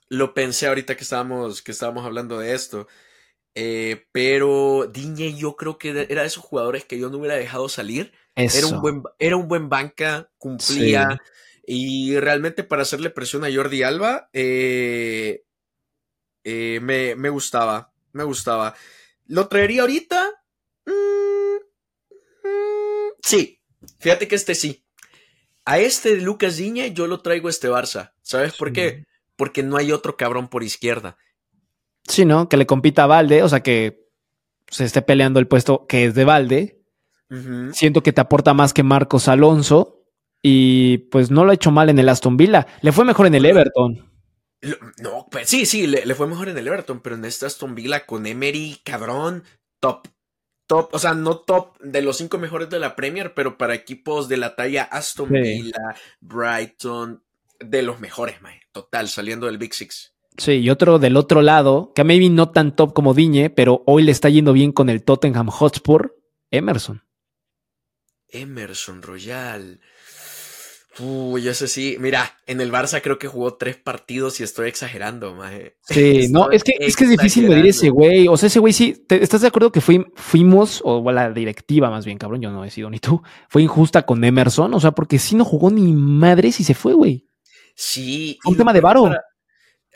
[0.09, 2.87] Lo pensé ahorita que estábamos, que estábamos hablando de esto.
[3.55, 7.69] Eh, pero Diñe yo creo que era de esos jugadores que yo no hubiera dejado
[7.69, 8.11] salir.
[8.35, 8.57] Eso.
[8.57, 11.19] Era un buen, era un buen banca, cumplía.
[11.65, 15.43] Y realmente para hacerle presión a Jordi Alba, eh,
[16.43, 17.92] eh, me, me gustaba.
[18.13, 18.75] Me gustaba.
[19.25, 20.29] ¿Lo traería ahorita?
[20.85, 21.55] Mm,
[22.47, 23.59] mm, sí.
[23.99, 24.85] Fíjate que este sí.
[25.65, 28.13] A este de Lucas Diñe yo lo traigo a este Barça.
[28.21, 29.03] ¿Sabes por qué?
[29.35, 31.17] Porque no hay otro cabrón por izquierda.
[32.07, 32.49] Sí, ¿no?
[32.49, 34.07] Que le compita a Valde, o sea que
[34.67, 36.79] se esté peleando el puesto que es de Valde.
[37.71, 40.03] Siento que te aporta más que Marcos Alonso.
[40.43, 42.67] Y pues no lo ha hecho mal en el Aston Villa.
[42.81, 44.12] Le fue mejor en el Everton.
[45.01, 47.75] No, pues sí, sí, le, le fue mejor en el Everton, pero en esta Aston
[47.75, 49.43] Villa con Emery, cabrón,
[49.79, 50.07] top.
[50.65, 54.29] Top, o sea, no top de los cinco mejores de la Premier, pero para equipos
[54.29, 55.35] de la talla Aston Sí.
[55.35, 57.21] Villa, Brighton,
[57.59, 58.35] de los mejores.
[58.71, 60.13] Total, saliendo del Big Six.
[60.37, 64.03] Sí, y otro del otro lado, que maybe no tan top como Diñe, pero hoy
[64.03, 66.15] le está yendo bien con el Tottenham Hotspur,
[66.49, 67.03] Emerson.
[68.29, 69.79] Emerson Royal.
[70.99, 71.97] Uy, ese sí.
[71.99, 75.75] Mira, en el Barça creo que jugó tres partidos y estoy exagerando, mae.
[75.89, 78.27] Sí, no, es que, es que es difícil medir ese güey.
[78.27, 81.89] O sea, ese güey sí, te- ¿estás de acuerdo que fui- fuimos, o la directiva
[81.89, 84.73] más bien, cabrón, yo no he sido ni tú, fue injusta con Emerson?
[84.73, 87.27] O sea, porque sí no jugó ni madres y se fue, güey.
[87.75, 88.37] Sí.
[88.43, 89.03] Fue un tema de varo.
[89.03, 89.23] para-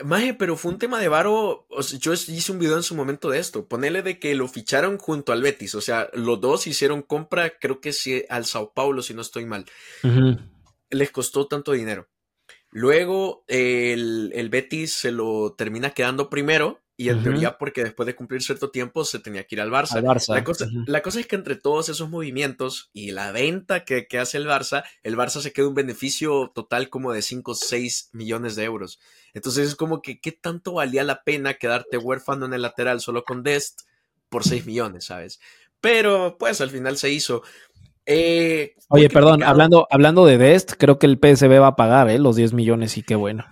[0.04, 1.66] Maje, pero fue un tema de varo.
[1.70, 3.68] o sea, yo hice un video en su momento de esto.
[3.68, 5.74] Ponele de que lo ficharon junto al Betis.
[5.74, 9.46] O sea, los dos hicieron compra, creo que sí, al Sao Paulo, si no estoy
[9.46, 9.66] mal.
[10.04, 10.38] Ujú.
[10.90, 12.08] Les costó tanto dinero.
[12.70, 16.82] Luego el, el Betis se lo termina quedando primero.
[17.00, 19.98] Y en teoría, porque después de cumplir cierto tiempo, se tenía que ir al Barça.
[19.98, 20.34] Al Barça.
[20.34, 20.84] La cosa, Ujú.
[20.88, 24.48] la cosa es que entre todos esos movimientos y la venta que, que hace el
[24.48, 28.64] Barça, el Barça se queda un beneficio total como de 5 o 6 millones de
[28.64, 29.00] euros.
[29.36, 33.24] Entonces es como que, ¿qué tanto valía la pena quedarte huérfano en el lateral solo
[33.26, 33.82] con Dest
[34.30, 35.40] por 6 millones, ¿sabes?
[35.80, 37.44] Pero pues al final se hizo.
[38.10, 42.18] Eh, Oye, perdón, hablando, hablando de Dest, creo que el PSB va a pagar ¿eh?
[42.18, 43.46] los 10 millones y qué bueno.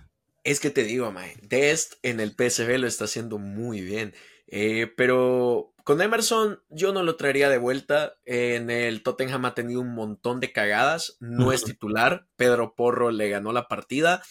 [0.45, 4.13] Es que te digo, mae, Dest en el PSV lo está haciendo muy bien.
[4.47, 8.13] Eh, pero con Emerson yo no lo traería de vuelta.
[8.23, 11.17] En el Tottenham ha tenido un montón de cagadas.
[11.19, 12.27] No es titular.
[12.37, 14.23] Pedro Porro le ganó la partida.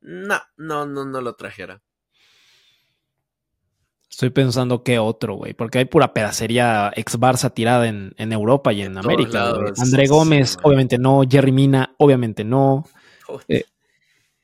[0.00, 1.82] No, no, no, no lo trajera.
[4.18, 8.72] Estoy pensando qué otro, güey, porque hay pura pedacería ex Barça tirada en, en Europa
[8.72, 9.52] y en, todos América.
[9.52, 9.72] güey.
[9.78, 11.22] André sí, Gómez, obviamente no.
[11.30, 12.84] Jerry Mina, obviamente no.
[13.46, 13.62] Eh,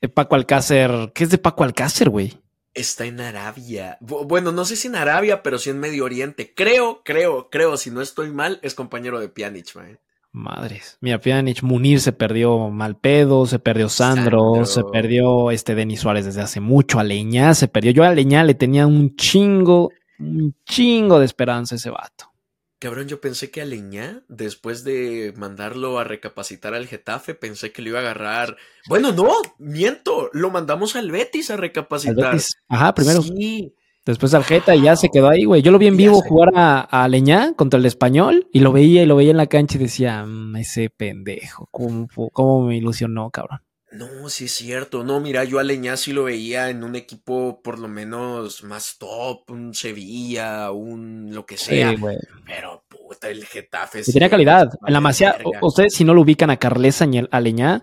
[0.01, 2.39] Eh, Paco Alcácer, ¿qué es de Paco Alcácer, güey?
[2.73, 3.99] Está en Arabia.
[4.01, 6.55] Bu- Bueno, no sé si en Arabia, pero sí en Medio Oriente.
[6.55, 9.99] Creo, creo, creo, si no estoy mal, es compañero de Pjanic, mae.
[10.35, 10.99] Madres.
[11.01, 14.67] Mira, Pjanic, Munir se perdió Malpedo, se perdió Sandro, Sandro.
[14.67, 17.93] se perdió este Denis Suárez desde hace mucho, Aleñá se perdió.
[17.93, 22.33] Yo a Aleñá le tenía un chingo, un chingo de esperanza a ese vato.
[22.81, 27.91] Cabrón, yo pensé que Aleñá, después de mandarlo a recapacitar al Getafe, pensé que lo
[27.91, 28.57] iba a agarrar.
[28.89, 32.33] Bueno, no, miento, lo mandamos al Betis a recapacitar.
[32.33, 32.57] Betis.
[32.69, 33.23] Ajá, primero.
[33.23, 33.73] Sí,
[34.05, 35.63] Después al Jeta y ya se quedó ahí, güey.
[35.63, 39.03] Yo lo vi en vivo jugar a, a Aleñá contra el español y lo veía
[39.03, 43.61] y lo veía en la cancha y decía, "Mm, ese pendejo, ¿cómo, me ilusionó, cabrón?
[43.93, 45.05] no, sí es cierto.
[45.05, 48.99] No, mira, yo a Aleñá sí lo veía en un equipo por lo menos más
[48.99, 51.91] top, un Sevilla, un lo que sea.
[51.91, 51.97] Sí.
[52.45, 54.03] Pero puta, el Getafe.
[54.03, 54.69] Sí tenía calidad.
[54.85, 57.83] En la Masía, ustedes si no lo ubican a Carlesa ni a Aleñá,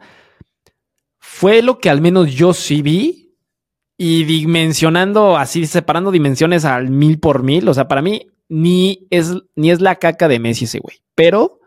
[1.17, 3.30] fue lo que al menos yo sí vi
[4.03, 7.69] y dimensionando así, separando dimensiones al mil por mil.
[7.69, 11.59] O sea, para mí ni es, ni es la caca de Messi ese güey, pero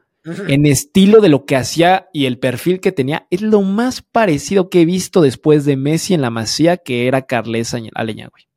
[0.49, 4.69] en estilo de lo que hacía y el perfil que tenía, es lo más parecido
[4.69, 8.49] que he visto después de Messi en la Masía, que era Carlesa y Aleñá, güey.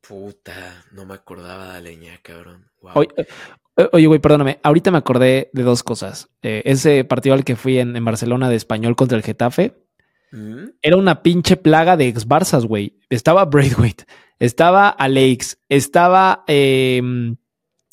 [0.00, 2.72] Puta, no me acordaba de Aleñá, cabrón.
[2.82, 2.92] Wow.
[2.96, 3.08] Oye,
[3.76, 4.58] eh, Oye, güey, perdóname.
[4.64, 6.28] Ahorita me acordé de dos cosas.
[6.42, 9.83] Eh, ese partido al que fui en, en Barcelona de español contra el Getafe
[10.34, 10.70] ¿Mm?
[10.82, 12.98] era una pinche plaga de ex Barzas, güey.
[13.08, 14.04] Estaba Braithwaite,
[14.40, 16.44] estaba Alex, estaba.
[16.48, 17.00] eh,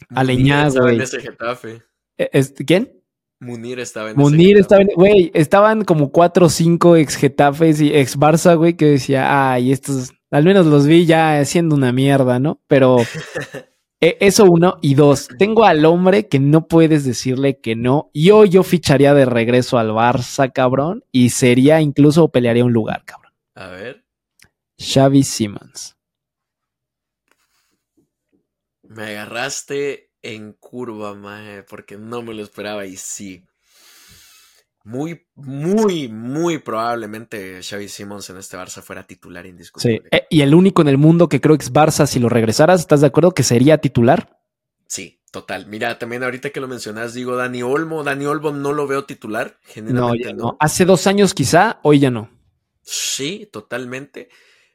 [0.10, 0.95] estaba güey.
[0.95, 1.84] en ese Getafe.
[2.17, 2.97] es- ¿Quién?
[3.39, 4.89] Munir estaba en ese Munir estaba en.
[4.95, 9.71] Güey, estaban como cuatro o cinco ex Getafes y ex Barça, güey, que decía, ay,
[9.71, 10.12] estos.
[10.30, 12.62] Al menos los vi ya haciendo una mierda, ¿no?
[12.67, 12.97] Pero.
[14.01, 14.77] Eh, Eso uno.
[14.81, 18.09] Y dos, tengo al hombre que no puedes decirle que no.
[18.13, 21.03] Yo, yo ficharía de regreso al Barça, cabrón.
[21.11, 23.31] Y sería incluso pelearía un lugar, cabrón.
[23.55, 24.03] A ver,
[24.77, 25.95] Xavi Simmons.
[28.83, 33.43] me agarraste en curva, maje, porque no me lo esperaba y sí.
[34.84, 40.02] Muy, muy, muy probablemente Xavi Simons en este Barça fuera titular indiscutible.
[40.04, 42.30] Sí, eh, y el único en el mundo que creo que es Barça, si lo
[42.30, 44.39] regresaras, ¿estás de acuerdo que sería titular?
[44.88, 45.67] Sí, total.
[45.67, 48.04] Mira, también ahorita que lo mencionas, digo Dani Olmo.
[48.04, 50.44] Dani Olmo no lo veo titular, No, generalmente ya no.
[50.44, 50.58] no.
[50.60, 52.30] Hace dos años quizá, hoy ya no.
[52.82, 54.30] Sí, totalmente.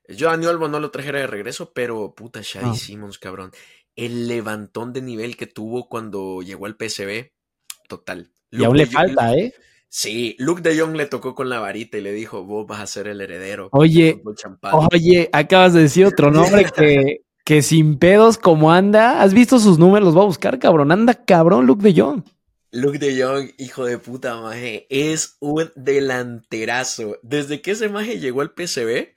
[0.08, 2.74] Yo a Dani Olmo no lo trajera de regreso, pero puta Xavi Ah.
[2.74, 3.50] Simons, cabrón.
[3.96, 7.32] El levantón de nivel que tuvo cuando llegó al PSV,
[7.88, 8.30] total.
[8.50, 9.52] Y aún le falta, ¿eh?
[9.88, 12.86] Sí, Luke de Jong le tocó con la varita y le dijo, vos vas a
[12.86, 13.68] ser el heredero.
[13.72, 14.72] Oye, del fútbol champán".
[14.92, 19.22] Oye, acabas de decir otro nombre que, que sin pedos como anda.
[19.22, 20.06] ¿Has visto sus números?
[20.06, 20.92] Los va a buscar, cabrón.
[20.92, 22.22] Anda cabrón, Luke de Jong.
[22.72, 27.18] Luke de Jong, hijo de puta maje, es un delanterazo.
[27.22, 29.16] Desde que ese maje llegó al PSV,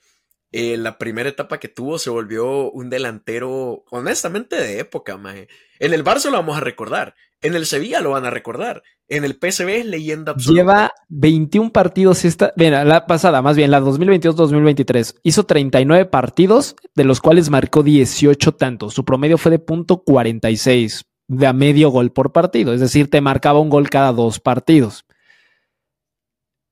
[0.51, 5.49] eh, la primera etapa que tuvo se volvió un delantero, honestamente, de época, maje.
[5.79, 7.15] En el Barça lo vamos a recordar.
[7.41, 8.83] En el Sevilla lo van a recordar.
[9.09, 10.61] En el PSV es leyenda absoluta.
[10.61, 15.15] Lleva 21 partidos esta, mira, la pasada, más bien la 2022-2023.
[15.23, 18.93] Hizo 39 partidos, de los cuales marcó 18 tantos.
[18.93, 22.71] Su promedio fue de punto 46, de a medio gol por partido.
[22.71, 25.05] Es decir, te marcaba un gol cada dos partidos.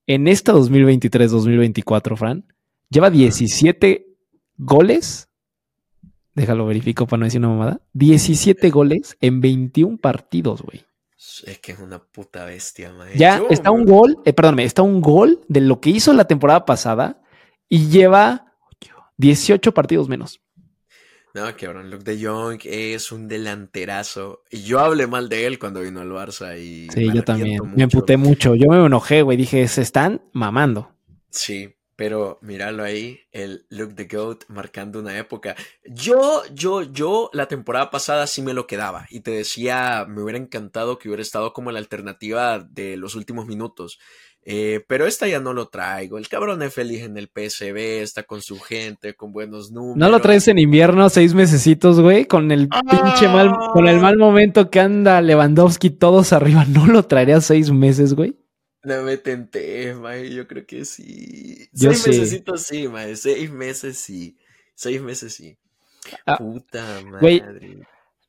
[0.06, 2.46] En esta 2023-2024, Fran,
[2.90, 4.06] lleva 17
[4.58, 5.28] goles.
[6.36, 7.82] Déjalo verifico para no decir una mamada.
[7.94, 10.87] 17 goles en 21 partidos, güey.
[11.18, 13.18] Es que es una puta bestia, maje.
[13.18, 16.26] Ya Yo, está un gol, eh, perdóname, está un gol de lo que hizo la
[16.26, 17.22] temporada pasada
[17.68, 18.54] y lleva
[19.18, 20.42] 18 partidos menos.
[21.34, 24.44] No, cabrón, Luke de Jong es un delanterazo.
[24.50, 27.60] Y yo hablé mal de él cuando vino al Barça y Sí, yo también.
[27.76, 28.56] Me emputé mucho.
[28.56, 29.38] Yo me enojé, güey.
[29.38, 30.92] Dije, se están mamando.
[31.30, 35.56] Sí, pero míralo ahí, el Luke the Goat marcando una época.
[35.84, 40.38] Yo, yo, yo la temporada pasada sí me lo quedaba y te decía, me hubiera
[40.38, 43.98] encantado que hubiera estado como la alternativa de los últimos minutos.
[44.50, 46.20] Eh, pero esta ya no lo traigo.
[46.20, 49.98] El cabrón es feliz en el PSV, está con su gente, con buenos números.
[49.98, 52.26] ¿No lo traes en invierno seis mesecitos, güey?
[52.26, 56.64] Con el pinche mal, con el mal momento que anda Lewandowski todos arriba.
[56.70, 58.38] ¿No lo traerías seis meses, güey?
[58.88, 61.68] No me tenté, mae, yo creo que sí.
[61.74, 62.10] Yo seis sí.
[62.10, 64.38] mesecitos sí, mae, seis meses sí.
[64.76, 65.58] Seis meses sí.
[66.26, 67.80] Ah, Puta madre.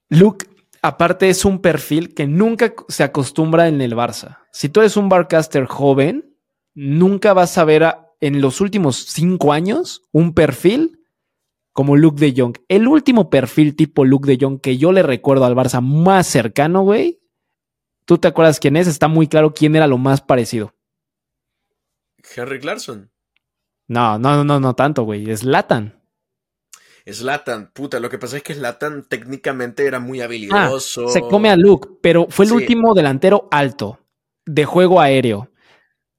[0.08, 0.46] Luke,
[0.82, 4.38] aparte, es un perfil que nunca se acostumbra en el Barça.
[4.50, 6.34] Si tú eres un barcaster joven,
[6.74, 10.98] nunca vas a ver a- en los últimos cinco años un perfil
[11.72, 12.56] como Luke de Jong.
[12.66, 16.82] El último perfil tipo Luke de Jong que yo le recuerdo al Barça más cercano,
[16.82, 17.20] güey.
[18.08, 18.86] ¿Tú te acuerdas quién es?
[18.86, 20.72] Está muy claro quién era lo más parecido.
[22.34, 23.10] Henrik Larsson.
[23.86, 25.30] No, no, no, no, no tanto, güey.
[25.30, 26.00] Es Latan.
[27.06, 31.06] Slatan, puta, lo que pasa es que Slatan técnicamente era muy habilidoso.
[31.08, 32.54] Ah, Se come a Luke, pero fue el Sí.
[32.56, 33.98] último delantero alto
[34.46, 35.50] de juego aéreo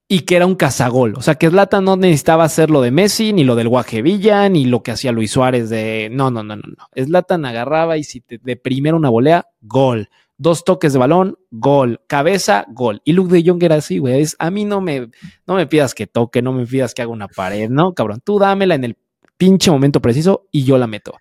[0.07, 1.15] y que era un cazagol.
[1.17, 4.65] O sea, que Zlatan no necesitaba hacer lo de Messi, ni lo del Guajevilla, ni
[4.65, 6.09] lo que hacía Luis Suárez de.
[6.11, 6.63] No, no, no, no.
[6.67, 7.03] no.
[7.03, 10.09] Zlatan agarraba y si te, de primero una volea, gol.
[10.39, 12.01] Dos toques de balón, gol.
[12.07, 13.01] Cabeza, gol.
[13.03, 14.21] Y Luke de Jong era así, güey.
[14.21, 15.11] Es, a mí no me,
[15.45, 18.21] no me pidas que toque, no me pidas que haga una pared, no, cabrón.
[18.23, 18.97] Tú dámela en el
[19.37, 21.17] pinche momento preciso y yo la meto.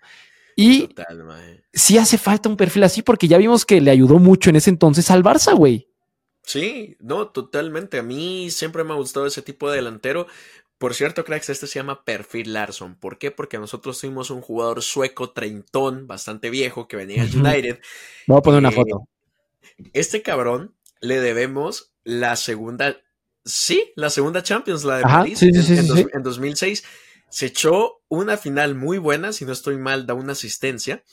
[0.55, 1.21] Y Total,
[1.73, 4.69] sí hace falta un perfil así porque ya vimos que le ayudó mucho en ese
[4.69, 5.89] entonces al Barça, güey.
[6.43, 7.99] Sí, no, totalmente.
[7.99, 10.27] A mí siempre me ha gustado ese tipo de delantero.
[10.79, 12.95] Por cierto, cracks, este se llama Perfil Larsson.
[12.95, 13.31] ¿Por qué?
[13.31, 17.39] Porque nosotros tuvimos un jugador sueco, treintón, bastante viejo, que venía Ujú.
[17.39, 17.79] United.
[18.27, 19.07] Voy a poner una Eh, foto.
[19.93, 22.97] Este cabrón le debemos la segunda,
[23.45, 26.05] sí, la segunda Champions, la de Ajá, París, sí, sí, en, sí.
[26.13, 26.83] en 2006.
[27.29, 31.03] Se echó una final muy buena, si no estoy mal, da una asistencia.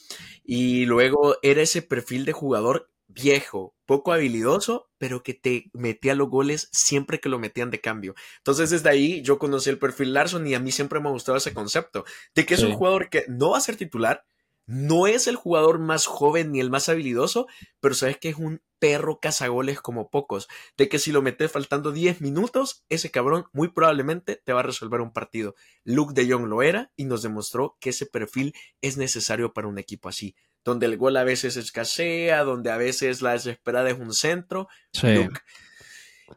[0.45, 6.29] Y luego era ese perfil de jugador viejo, poco habilidoso, pero que te metía los
[6.29, 8.15] goles siempre que lo metían de cambio.
[8.39, 11.39] Entonces desde ahí yo conocí el perfil Larson y a mí siempre me ha gustado
[11.39, 12.67] ese concepto de que es Sí.
[12.67, 14.25] un jugador que no va a ser titular,
[14.67, 17.47] no es el jugador más joven ni el más habilidoso,
[17.81, 20.49] pero sabes que es un perro cazagoles como pocos.
[20.77, 24.65] De que si lo metes faltando 10 minutos, ese cabrón muy probablemente te va a
[24.65, 25.55] resolver un partido.
[25.85, 29.79] Luke de Jong lo era y nos demostró que ese perfil es necesario para un
[29.79, 30.35] equipo así.
[30.65, 34.69] Donde el gol a veces escasea, donde a veces la desesperada es un centro.
[34.93, 35.15] Sí.
[35.15, 35.41] Luke.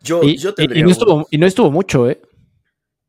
[0.04, 2.22] Yo, Y, yo y- tendría y no estuvo, y no estuvo mucho, ¿eh?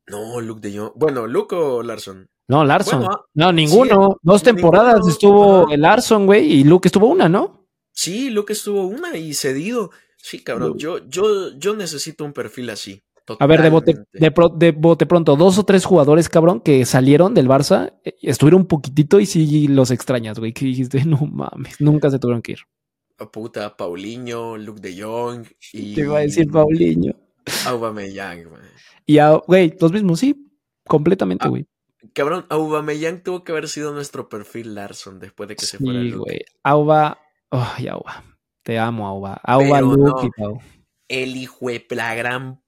[0.07, 0.91] No, Luke de Jong.
[0.95, 2.27] Bueno, Luke o Larson.
[2.47, 2.99] No, Larson.
[3.01, 4.09] Bueno, ah, no, ninguno.
[4.13, 5.11] sí, Dos temporadas ninguno.
[5.13, 7.60] estuvo el Larson, güey, y Luke estuvo una, ¿no?
[8.01, 9.91] Sí, Luke estuvo una y cedido.
[10.17, 10.75] Sí, cabrón.
[10.79, 13.03] Yo, yo, yo necesito un perfil así.
[13.39, 16.83] A ver, de bote, de, pro- de bote pronto, dos o tres jugadores, cabrón, que
[16.85, 21.17] salieron del Barça, eh, estuvieron un poquitito y sí los extrañas, güey, que dijiste, no
[21.27, 22.59] mames, nunca se tuvieron que ir.
[23.19, 25.93] Ah, Puta, Paulinho, Luke de Jong y...
[25.95, 27.13] Te iba a decir Paulinho.
[27.67, 28.61] Aubameyang, man.
[29.05, 30.51] Y, a- güey, los mismos, sí,
[30.87, 31.65] completamente, Ah, güey.
[32.13, 36.11] Cabrón, Aubameyang tuvo que haber sido nuestro perfil Larson después de que se fuera Sí,
[36.11, 36.41] güey.
[36.63, 37.19] Auba,
[37.51, 38.23] ay, Auba.
[38.63, 39.39] Te amo, Auba.
[39.43, 40.59] Auba, Pero Luke no.
[41.07, 42.61] El hijo de la gran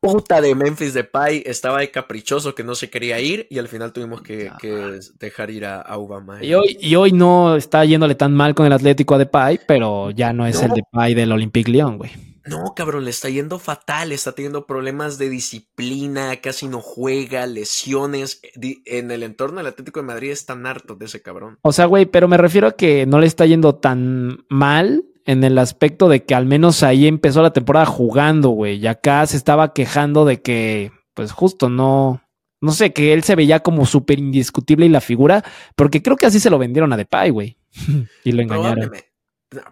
[0.00, 3.92] puta de Memphis Depay estaba de caprichoso que no se quería ir y al final
[3.92, 6.44] tuvimos que, que dejar ir a Aubameyang.
[6.44, 10.10] Y hoy, y hoy no está yéndole tan mal con el Atlético a Depay, pero
[10.12, 10.68] ya no es No.
[10.68, 12.12] el Depay del Olympique Lyon, güey.
[12.48, 18.40] No, cabrón, le está yendo fatal, está teniendo problemas de disciplina, casi no juega, lesiones.
[18.54, 21.58] Di- En el entorno del Atlético de Madrid están hartos de ese cabrón.
[21.62, 25.44] O sea, güey, pero me refiero a que no le está yendo tan mal en
[25.44, 28.76] el aspecto de que al menos ahí empezó la temporada jugando, güey.
[28.78, 32.22] Y acá se estaba quejando de que, pues justo no,
[32.60, 35.44] no sé, que él se veía como súper indiscutible y la figura,
[35.76, 37.56] porque creo que así se lo vendieron a Depay, güey.
[38.24, 38.90] y lo engañaron.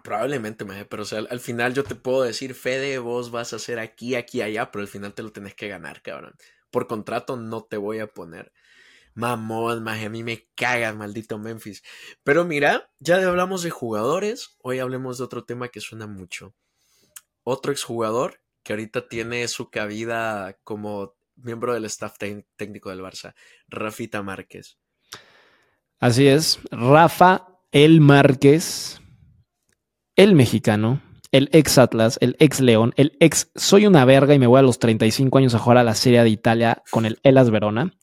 [0.03, 3.53] Probablemente, maje, pero o sea, al, al final yo te puedo decir, Fede, vos vas
[3.53, 6.33] a hacer aquí, aquí, allá, pero al final te lo tenés que ganar, cabrón.
[6.71, 8.51] Por contrato no te voy a poner.
[9.13, 11.81] Mamón, maje, a mí me caga, maldito Memphis.
[12.23, 16.53] Pero mira, ya hablamos de jugadores, hoy hablemos de otro tema que suena mucho.
[17.43, 22.17] Otro exjugador que ahorita tiene su cabida como miembro del staff
[22.57, 23.33] técnico del Barça,
[23.69, 24.77] Rafita Márquez.
[25.99, 26.59] Así es.
[26.69, 29.01] Rafa El Márquez,
[30.17, 31.01] el mexicano,
[31.31, 34.63] el ex Atlas, el ex León, el ex Soy una verga y me voy a
[34.63, 37.93] los 35 años a jugar a la Serie de Italia con el Elas Verona.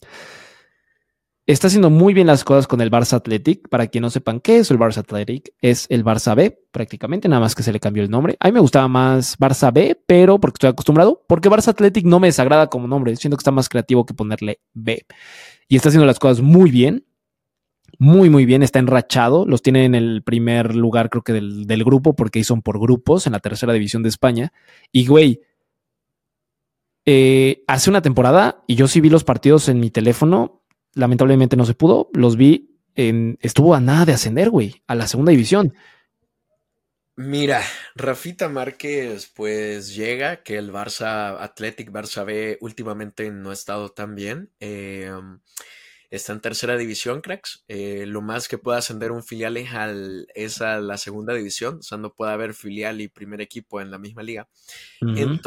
[1.47, 3.69] Está haciendo muy bien las cosas con el Barça Athletic.
[3.69, 7.41] Para quien no sepan qué es el Barça Athletic, es el Barça B, prácticamente, nada
[7.41, 8.37] más que se le cambió el nombre.
[8.41, 12.21] A mí me gustaba más Barça B, pero porque estoy acostumbrado, porque Barça Athletic no
[12.21, 13.15] me desagrada como nombre.
[13.17, 15.05] Siento que está más creativo que ponerle B.
[15.69, 17.05] Y está haciendo las cosas muy bien
[17.99, 18.63] muy, muy bien.
[18.63, 19.47] Está enrachado.
[19.47, 23.33] Los tiene en el primer lugar, creo que del, grupo, porque son por grupos en
[23.33, 24.53] la tercera división de España.
[24.93, 25.41] Y, güey,
[27.07, 30.63] eh, hace una temporada, y yo sí vi los partidos en mi teléfono.
[30.95, 32.11] Lamentablemente no se pudo.
[32.13, 33.39] Los vi en.
[33.41, 35.75] Estuvo a nada de ascender, güey, a la segunda división.
[37.17, 37.63] Mira,
[37.95, 44.17] Rafita Márquez pues llega, que el Barça Athletic Barça B últimamente no ha estado tan
[44.17, 44.51] bien.
[44.59, 45.13] eh,
[46.17, 47.65] está en tercera división, cracks.
[47.69, 51.79] eh, lo más que puede ascender un filial es, al- es a la segunda división,
[51.79, 54.49] o sea, no puede haber filial y primer equipo en la misma liga.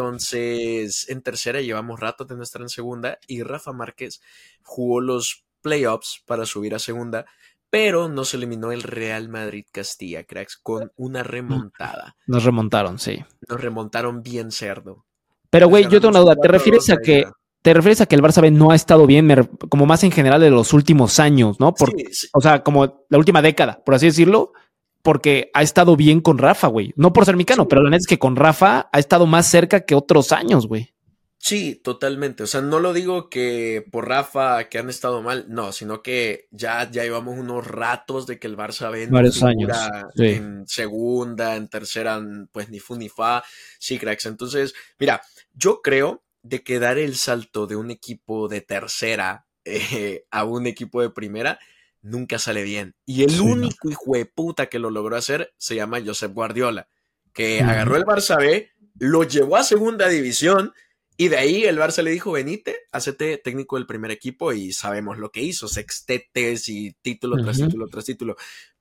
[0.08, 4.22] Entonces, en tercera llevamos rato de no estar en segunda y Rafa Márquez
[4.64, 7.26] jugó los playoffs para subir a segunda,
[7.70, 12.16] pero nos eliminó el Real Madrid Castilla, cracks, con una remontada.
[12.26, 13.24] Nos remontaron, sí.
[13.50, 15.06] Nos remontaron bien cerdo.
[15.50, 16.36] Pero, güey, yo tengo una duda.
[16.36, 17.26] ¿Te 4-2 refieres a que.
[17.68, 19.28] Te refieres a que el Barça B no ha estado bien,
[19.68, 21.74] como más en general de los últimos años, ¿no?
[21.74, 24.54] Por, Sí, sí, O sea, como la última década, por así decirlo,
[25.02, 26.94] porque ha estado bien con Rafa, güey.
[26.96, 27.68] No por ser mexicano, Sí.
[27.70, 30.94] pero la neta es que con Rafa ha estado más cerca que otros años, güey.
[31.40, 32.44] sí, totalmente.
[32.44, 36.48] O sea, no lo digo que por Rafa que han estado mal, no, sino que
[36.52, 39.78] ya, ya llevamos unos ratos de que el Barça ve Varios años,
[40.16, 42.22] en segunda, en tercera,
[42.54, 43.44] pues ni fu ni fa.
[43.78, 44.26] Sí, cracks.
[44.26, 45.22] Entonces, mira,
[45.54, 50.68] yo creo de que dar el salto de un equipo de tercera eh, a un
[50.68, 51.60] equipo de primera
[52.02, 52.96] nunca sale bien.
[53.06, 53.52] Y el Sí, no.
[53.54, 56.88] único hijo de puta que lo logró hacer se llama Josep Guardiola,
[57.34, 60.74] que agarró el Barça B, lo llevó a segunda división
[61.18, 65.18] y de ahí el Barça le dijo, venite, hacete técnico del primer equipo y sabemos
[65.18, 68.36] lo que hizo, sextetes y título tras título tras título.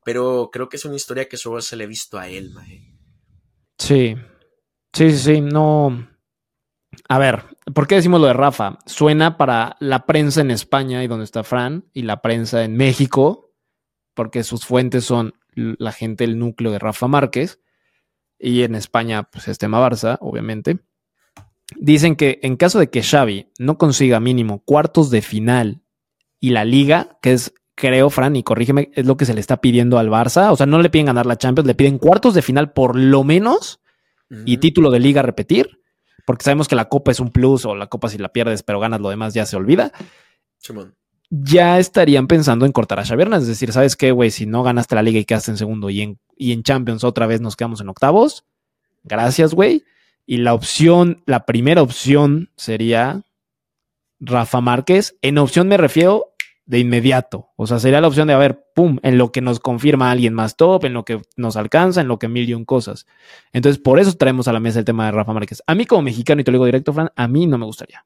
[0.05, 2.83] Pero creo que es una historia que solo se le ha visto a él, maje.
[3.79, 4.15] Sí,
[4.93, 5.41] sí, sí.
[5.41, 6.09] No.
[7.09, 8.79] A ver, ¿por qué decimos lo de Rafa?
[8.87, 13.53] Suena para la prensa en España y donde está Fran, y la prensa en México,
[14.15, 17.61] porque sus fuentes son la gente del núcleo de Rafa Márquez,
[18.39, 20.79] y en España, pues es tema Barça, obviamente.
[21.77, 25.83] Dicen que en caso de que Xavi no consiga mínimo cuartos de final
[26.39, 29.61] y la liga, que es, creo, Fran, y corrígeme, es lo que se le está
[29.61, 32.43] pidiendo al Barça, o sea, no le piden ganar la Champions, le piden cuartos de
[32.43, 33.81] final por lo menos
[34.45, 35.81] y título de liga a repetir,
[36.27, 38.79] porque sabemos que la copa es un plus o la copa si la pierdes pero
[38.81, 39.93] ganas lo demás ya se olvida,
[40.59, 40.95] Simón.
[41.31, 43.49] ya estarían pensando en cortar a Xavi Hernández.
[43.49, 44.31] Es decir, ¿sabes qué, güey?
[44.31, 47.27] Si no ganaste la liga y quedaste en segundo y en, y en Champions otra
[47.27, 48.45] vez nos quedamos en octavos,
[49.05, 49.85] gracias, güey.
[50.27, 53.23] Y la opción, la primera opción sería
[54.19, 55.17] Rafa Márquez.
[55.23, 56.36] En opción me refiero
[56.67, 57.51] de inmediato.
[57.57, 60.35] O sea, sería la opción de, a ver, pum, en lo que nos confirma alguien
[60.35, 63.07] más top, en lo que nos alcanza, en lo que mil y un cosas.
[63.53, 65.63] Entonces, por eso traemos a la mesa el tema de Rafa Márquez.
[65.67, 68.05] A mí como mexicano, y te lo digo directo, Fran, a mí no me gustaría.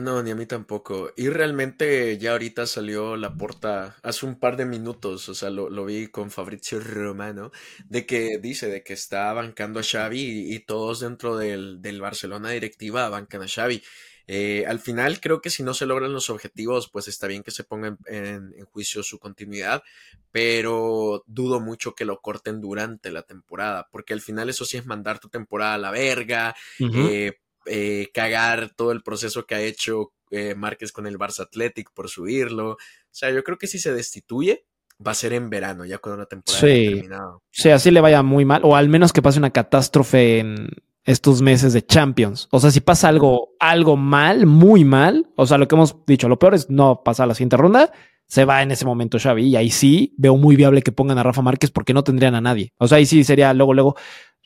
[0.00, 1.12] No, ni a mí tampoco.
[1.16, 5.68] Y realmente ya ahorita salió la porta hace un par de minutos, o sea, lo,
[5.68, 7.52] lo vi con Fabrizio Romano,
[7.90, 12.00] de que dice de que está bancando a Xavi y, y todos dentro del, del,
[12.00, 13.82] Barcelona directiva bancan a Xavi.
[14.26, 17.50] Eh, al final creo que si no se logran los objetivos, pues está bien que
[17.50, 19.82] se ponga en, en, en, juicio su continuidad,
[20.30, 24.86] pero dudo mucho que lo corten durante la temporada, porque al final eso sí es
[24.86, 27.08] mandar tu temporada a la verga, uh -huh.
[27.10, 31.92] eh, eh, cagar todo el proceso que ha hecho eh, Márquez con el Barça Athletic
[31.92, 32.72] por subirlo.
[32.72, 32.78] O
[33.10, 34.64] sea, yo creo que si se destituye,
[35.04, 36.66] va a ser en verano, ya cuando la temporada sí.
[36.66, 37.42] haya terminado.
[37.50, 40.68] Sí, así le vaya muy mal, o al menos que pase una catástrofe en
[41.04, 42.48] estos meses de Champions.
[42.50, 46.28] O sea, si pasa algo, algo mal, muy mal, o sea, lo que hemos dicho,
[46.28, 47.92] lo peor es no pasar la siguiente ronda,
[48.26, 51.22] se va en ese momento Xavi, y ahí sí veo muy viable que pongan a
[51.22, 52.72] Rafa Márquez porque no tendrían a nadie.
[52.78, 53.96] O sea, ahí sí sería luego, luego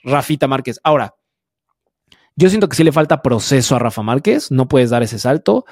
[0.02, 0.80] Rafita Márquez.
[0.82, 1.14] Ahora,
[2.34, 5.64] yo siento que sí le falta proceso a Rafa Márquez, no puedes dar ese salto.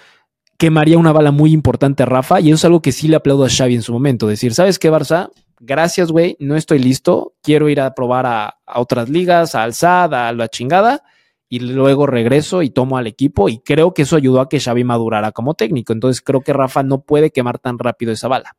[0.58, 3.44] Quemaría una bala muy importante a Rafa y eso es algo que sí le aplaudo
[3.44, 4.28] a Xavi en su momento.
[4.28, 5.30] Decir, ¿sabes qué, Barça?
[5.60, 7.34] Gracias, güey, no estoy listo.
[7.42, 11.02] Quiero ir a probar a, a otras ligas, a Alzad, a la chingada
[11.48, 14.82] y luego regreso y tomo al equipo y creo que eso ayudó a que Xavi
[14.82, 15.92] madurara como técnico.
[15.92, 18.56] Entonces creo que Rafa no puede quemar tan rápido esa bala.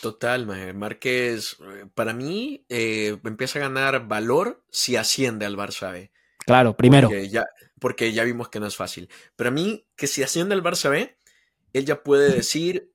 [0.00, 1.58] Total, Márquez,
[1.94, 6.10] para mí, eh, empieza a ganar valor si asciende al Barça B.
[6.38, 7.08] Claro, primero.
[7.08, 7.46] Porque ya,
[7.80, 9.10] porque ya vimos que no es fácil.
[9.36, 11.16] Pero a mí, que si asciende al Barça B,
[11.72, 12.92] él ya puede decir,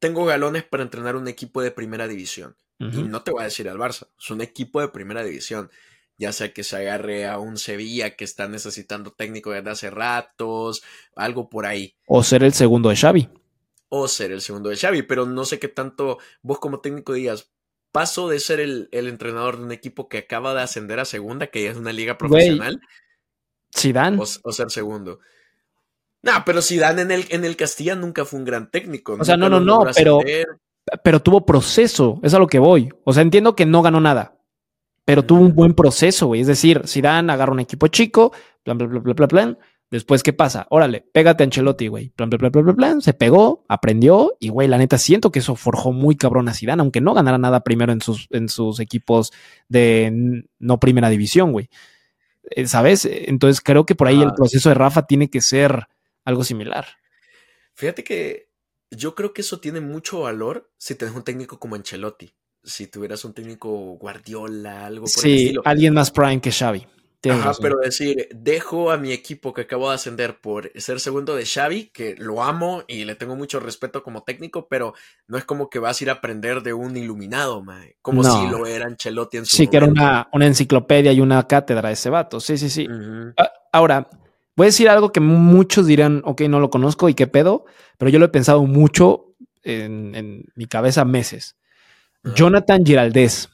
[0.00, 2.56] tengo galones para entrenar un equipo de primera división.
[2.80, 3.00] Uh -huh.
[3.00, 5.70] Y no te voy a decir al Barça, es un equipo de primera división.
[6.18, 10.82] Ya sea que se agarre a un Sevilla que está necesitando técnico desde hace ratos,
[11.14, 11.94] algo por ahí.
[12.06, 13.28] O ser el segundo de Xavi.
[13.88, 17.50] O ser el segundo de Xavi, pero no sé qué tanto vos como técnico digas,
[17.90, 21.46] paso de ser el, el, entrenador de un equipo que acaba de ascender a segunda,
[21.46, 22.80] que ya es una liga profesional.
[23.74, 24.18] Zidane.
[24.18, 25.20] O, o, ser segundo.
[26.22, 29.16] No, pero Zidane en el, en el Castilla nunca fue un gran técnico.
[29.18, 30.20] O sea, no, no, no, pero,
[31.02, 32.90] pero tuvo proceso, es a lo que voy.
[33.04, 34.38] O sea, entiendo que no ganó nada,
[35.04, 36.42] pero tuvo un buen proceso, güey.
[36.42, 39.58] Es decir, Zidane agarra un equipo chico, plan, plan, plan, plan, plan, plan.
[39.90, 40.68] Después, ¿qué pasa?
[40.70, 42.10] Órale, pégate a Ancelotti, güey.
[42.10, 43.02] Plan, plan, plan, plan, plan, plan.
[43.02, 46.80] Se pegó, aprendió y, güey, la neta, siento que eso forjó muy cabrón a Zidane,
[46.80, 49.32] aunque no ganara nada primero en sus, en sus equipos
[49.68, 51.70] de no primera división, güey.
[52.50, 53.08] Eh, ¿Sabes?
[53.10, 54.26] Entonces creo que por ahí ah.
[54.26, 55.88] el proceso de Rafa tiene que ser
[56.30, 56.86] algo similar.
[57.74, 58.50] Fíjate que
[58.90, 62.32] yo creo que eso tiene mucho valor si tenés un técnico como Ancelotti.
[62.62, 63.68] Si tuvieras un técnico
[63.98, 65.62] Guardiola, algo por sí, el estilo.
[65.64, 66.86] alguien más prime que Xavi.
[67.28, 67.62] Ajá, razón.
[67.62, 71.90] pero decir, dejo a mi equipo que acabo de ascender por ser segundo de Xavi,
[71.92, 74.94] que lo amo y le tengo mucho respeto como técnico, pero
[75.26, 78.32] no es como que vas a ir a aprender de un iluminado, mae, como no.
[78.40, 79.70] si lo era Ancelotti en su Sí, momento.
[79.70, 82.40] que era una, una, enciclopedia y una cátedra de ese vato.
[82.40, 82.86] Sí, sí, sí.
[82.88, 83.34] Uh -huh.
[83.72, 84.08] Ahora,
[84.56, 87.64] voy a decir algo que muchos dirán, ok, no lo conozco y qué pedo,
[87.98, 91.56] pero yo lo he pensado mucho en, en mi cabeza meses.
[92.22, 92.34] Uh -huh.
[92.34, 93.48] Jonathan Giraldez.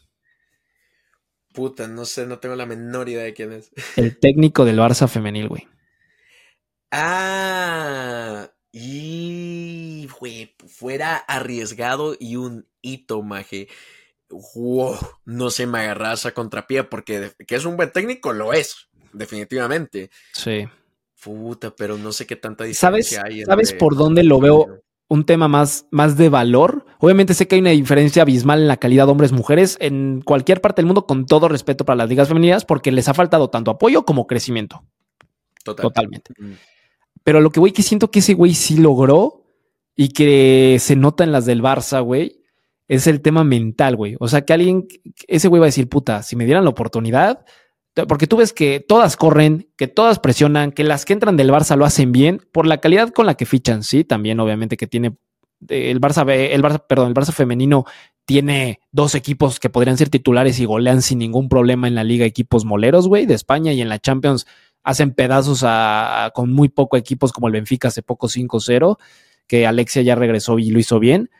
[1.53, 3.71] Puta, no sé, no tengo la menor idea de quién es.
[3.97, 5.67] El técnico del Barça femenil, güey.
[6.91, 13.69] Ah, y güey, fuera arriesgado y un hito, maje.
[14.29, 18.89] Wow, no se me agarras a contrapié porque que es un buen técnico, lo es,
[19.13, 20.11] definitivamente.
[20.33, 20.69] Sí.
[21.23, 23.45] Puta, pero no sé qué tanta diferencia ¿Sabes, hay.
[23.45, 24.83] ¿Sabes por dónde lo veo?
[25.09, 26.85] un tema más, más de valor.
[26.99, 30.83] Obviamente sé que hay una diferencia abismal en la calidad de hombres-mujeres en cualquier parte
[30.83, 34.05] del mundo, con todo respeto para las ligas femeninas, porque les ha faltado tanto apoyo
[34.05, 34.85] como crecimiento.
[35.63, 35.85] Total.
[35.85, 36.33] Totalmente.
[36.39, 36.53] Mm.
[37.23, 39.45] Pero lo que, güey, que siento que ese güey sí logró
[39.95, 42.43] y que se nota en las del Barça, güey,
[42.89, 44.17] es el tema mental, güey.
[44.21, 44.87] O sea, que alguien,
[45.27, 47.45] ese güey va a decir, puta, si me dieran la oportunidad,
[48.05, 51.77] porque tú ves que todas corren, que todas presionan, que las que entran del Barça
[51.77, 55.17] lo hacen bien por la calidad con la que fichan, sí, también obviamente que tiene
[55.69, 57.87] el Barça, el Barça, perdón, el Barça femenino
[58.27, 62.27] tiene dos equipos que podrían ser titulares y golean sin ningún problema en la liga
[62.27, 64.47] equipos moleros, güey, de España y en la Champions
[64.83, 68.99] hacen pedazos a, a, con muy poco equipos como el Benfica hace poco 5-0,
[69.47, 71.31] que Alexia ya regresó y lo hizo bien.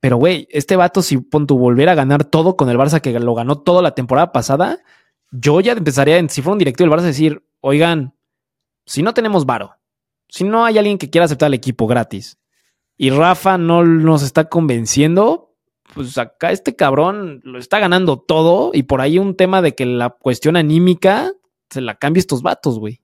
[0.00, 3.18] Pero, güey, este vato, si pon tu volver a ganar todo con el Barça que
[3.18, 4.80] lo ganó toda la temporada pasada,
[5.30, 8.14] yo ya empezaría, en, si fuera un directivo del Barça, a decir, oigan,
[8.84, 9.76] si no tenemos varo,
[10.28, 12.38] si no hay alguien que quiera aceptar el equipo gratis
[12.96, 15.54] y Rafa no nos está convenciendo,
[15.94, 19.86] pues acá este cabrón lo está ganando todo y por ahí un tema de que
[19.86, 21.32] la cuestión anímica
[21.70, 23.02] se la cambie estos vatos, güey.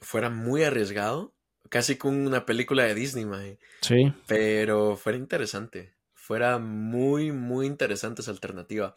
[0.00, 1.34] Fuera muy arriesgado,
[1.68, 3.58] casi con una película de Disney, man.
[3.80, 4.12] Sí.
[4.26, 5.94] Pero fuera interesante.
[6.14, 8.94] Fuera muy, muy interesante esa alternativa.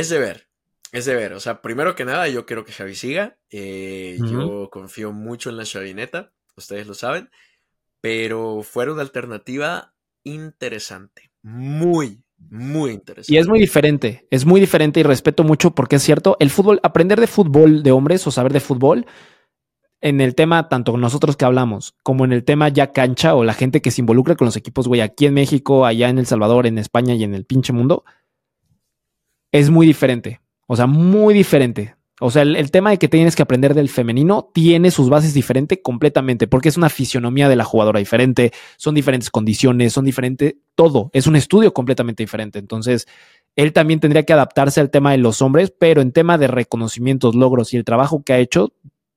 [0.00, 0.48] Es de ver.
[0.92, 1.34] es de ver.
[1.34, 3.36] O sea, primero que nada, yo quiero que Xavi siga.
[3.50, 7.28] Eh, yo confío mucho en la Xavineta, ustedes lo saben.
[8.00, 9.92] Pero fuera una alternativa
[10.24, 11.30] interesante.
[11.42, 13.34] Muy, muy interesante.
[13.34, 16.80] Y es muy diferente, es muy diferente y respeto mucho porque es cierto, el fútbol,
[16.82, 19.04] aprender de fútbol de hombres o saber de fútbol,
[20.00, 23.52] en el tema, tanto nosotros que hablamos, como en el tema ya cancha o la
[23.52, 26.66] gente que se involucra con los equipos, güey, aquí en México, allá en El Salvador,
[26.66, 28.04] en España y en el pinche mundo,
[29.52, 30.40] es muy diferente.
[30.66, 31.96] O sea, muy diferente.
[32.22, 35.78] O sea, el, tema de que tienes que aprender del femenino tiene sus bases diferentes
[35.82, 41.08] completamente, porque es una fisionomía de la jugadora diferente, son diferentes condiciones, son diferentes, todo,
[41.14, 42.58] es un estudio completamente diferente.
[42.58, 43.08] Entonces,
[43.56, 47.34] él también tendría que adaptarse al tema de los hombres, pero en tema de reconocimientos,
[47.34, 48.74] logros y el trabajo que ha hecho,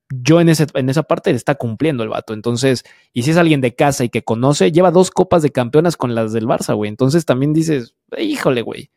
[0.10, 2.34] yo en, ese, en esa parte está cumpliendo el vato.
[2.34, 5.98] Entonces, y si es alguien de casa y que conoce, lleva dos copas de campeonas
[5.98, 6.88] con las del Barça, güey.
[6.88, 8.92] Entonces también dices, híjole, güey,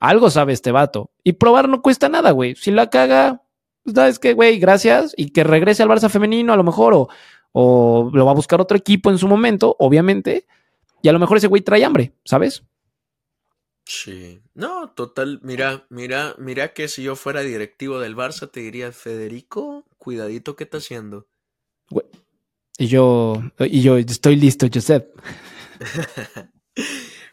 [0.00, 1.10] algo sabe este vato.
[1.22, 2.56] Y probar no cuesta nada, güey.
[2.56, 3.42] Si la caga,
[3.84, 4.58] pues, ¿sabes qué, güey?
[4.58, 5.14] Gracias.
[5.16, 7.08] Y que regrese al Barça femenino a lo mejor, o,
[7.52, 10.46] o lo va a buscar otro equipo en su momento, obviamente.
[11.02, 12.64] Y a lo mejor ese güey trae hambre, ¿sabes?
[13.84, 14.40] Sí.
[14.54, 15.40] No, total.
[15.42, 20.64] Mira, mira, mira que si yo fuera directivo del Barça, te diría, Federico, cuidadito, ¿qué
[20.64, 21.26] está haciendo?
[21.90, 22.06] Güey.
[22.78, 25.14] Y yo, y yo estoy listo, Josep.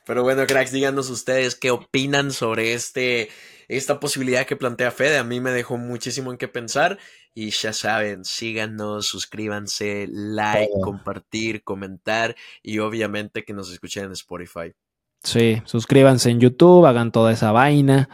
[0.08, 3.30] Pero bueno, cracks, díganos ustedes qué opinan sobre este
[3.68, 5.18] esta posibilidad que plantea Fede.
[5.18, 6.98] A mí me dejó muchísimo en qué pensar.
[7.34, 14.74] Y ya saben, síganos, suscríbanse, like, compartir, comentar y obviamente que nos escuchen en Spotify.
[15.24, 18.10] Sí, suscríbanse en YouTube, hagan toda esa vaina.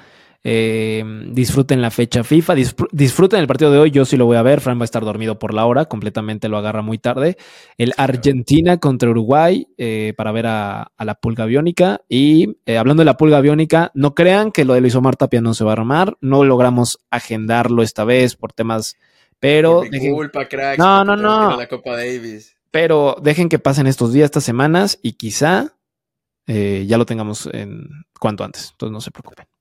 [0.46, 2.56] Eh, disfruten la fecha FIFA,
[2.92, 3.92] disfruten el partido de hoy.
[3.92, 4.60] Yo sí lo voy a ver.
[4.60, 7.38] Fran va a estar dormido por la hora, completamente lo agarra muy tarde.
[7.78, 12.02] El Argentina contra Uruguay eh, para ver a, la pulga biónica.
[12.10, 15.42] Y eh, hablando de la pulga biónica, no crean que lo de Luis Omar Tapia
[15.42, 16.18] no se va a armar.
[16.20, 18.98] No logramos agendarlo esta vez por temas.
[19.40, 19.84] Pero.
[20.78, 21.58] no, no, no.
[22.70, 25.76] Pero dejen que pasen estos días, estas semanas y quizá
[26.48, 27.88] ya lo tengamos en
[28.20, 28.72] cuanto antes.
[28.72, 29.53] Entonces no se preocupen.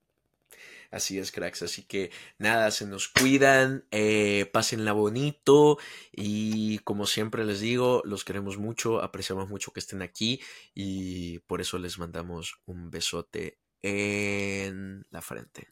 [0.93, 1.63] Así es, cracks.
[1.63, 5.79] Así que nada, se nos cuidan, eh, pásenla bonito
[6.13, 10.41] y como siempre les digo, los queremos mucho, apreciamos mucho que estén aquí
[10.75, 15.67] y por eso les mandamos un besote en la frente.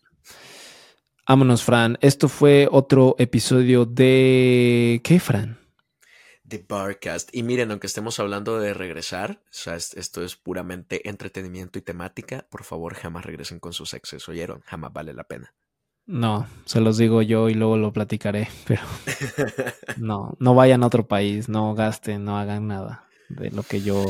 [1.29, 1.97] Vámonos, Fran.
[2.01, 5.01] Esto fue otro episodio de...
[5.05, 5.61] ¿Qué, Fran?
[6.51, 7.31] The Barcast.
[7.33, 12.47] Y miren, aunque estemos hablando de regresar, o sea, esto es puramente entretenimiento y temática,
[12.51, 14.61] por favor jamás regresen con sus exes, ¿oyeron?
[14.67, 15.55] Jamás vale la pena.
[16.07, 18.83] No, se los digo yo y luego lo platicaré, pero
[19.97, 24.05] no, no vayan a otro país, no gasten, no hagan nada de lo que yo,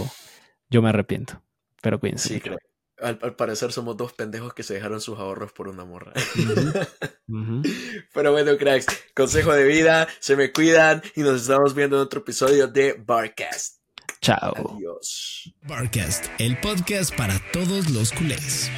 [0.70, 1.42] yo me arrepiento.
[1.82, 2.28] Pero cuídense.
[2.28, 2.58] Sí, creo.
[3.00, 6.12] Al, parecer somos dos pendejos que se dejaron sus ahorros por una morra.
[8.14, 12.20] Pero bueno, cracks, consejo de vida, se me cuidan y nos estamos viendo en otro
[12.20, 13.80] episodio de Barcast.
[14.20, 14.74] Chao.
[14.76, 15.52] Adiós.
[15.62, 18.70] Barcast, el podcast para todos los culés.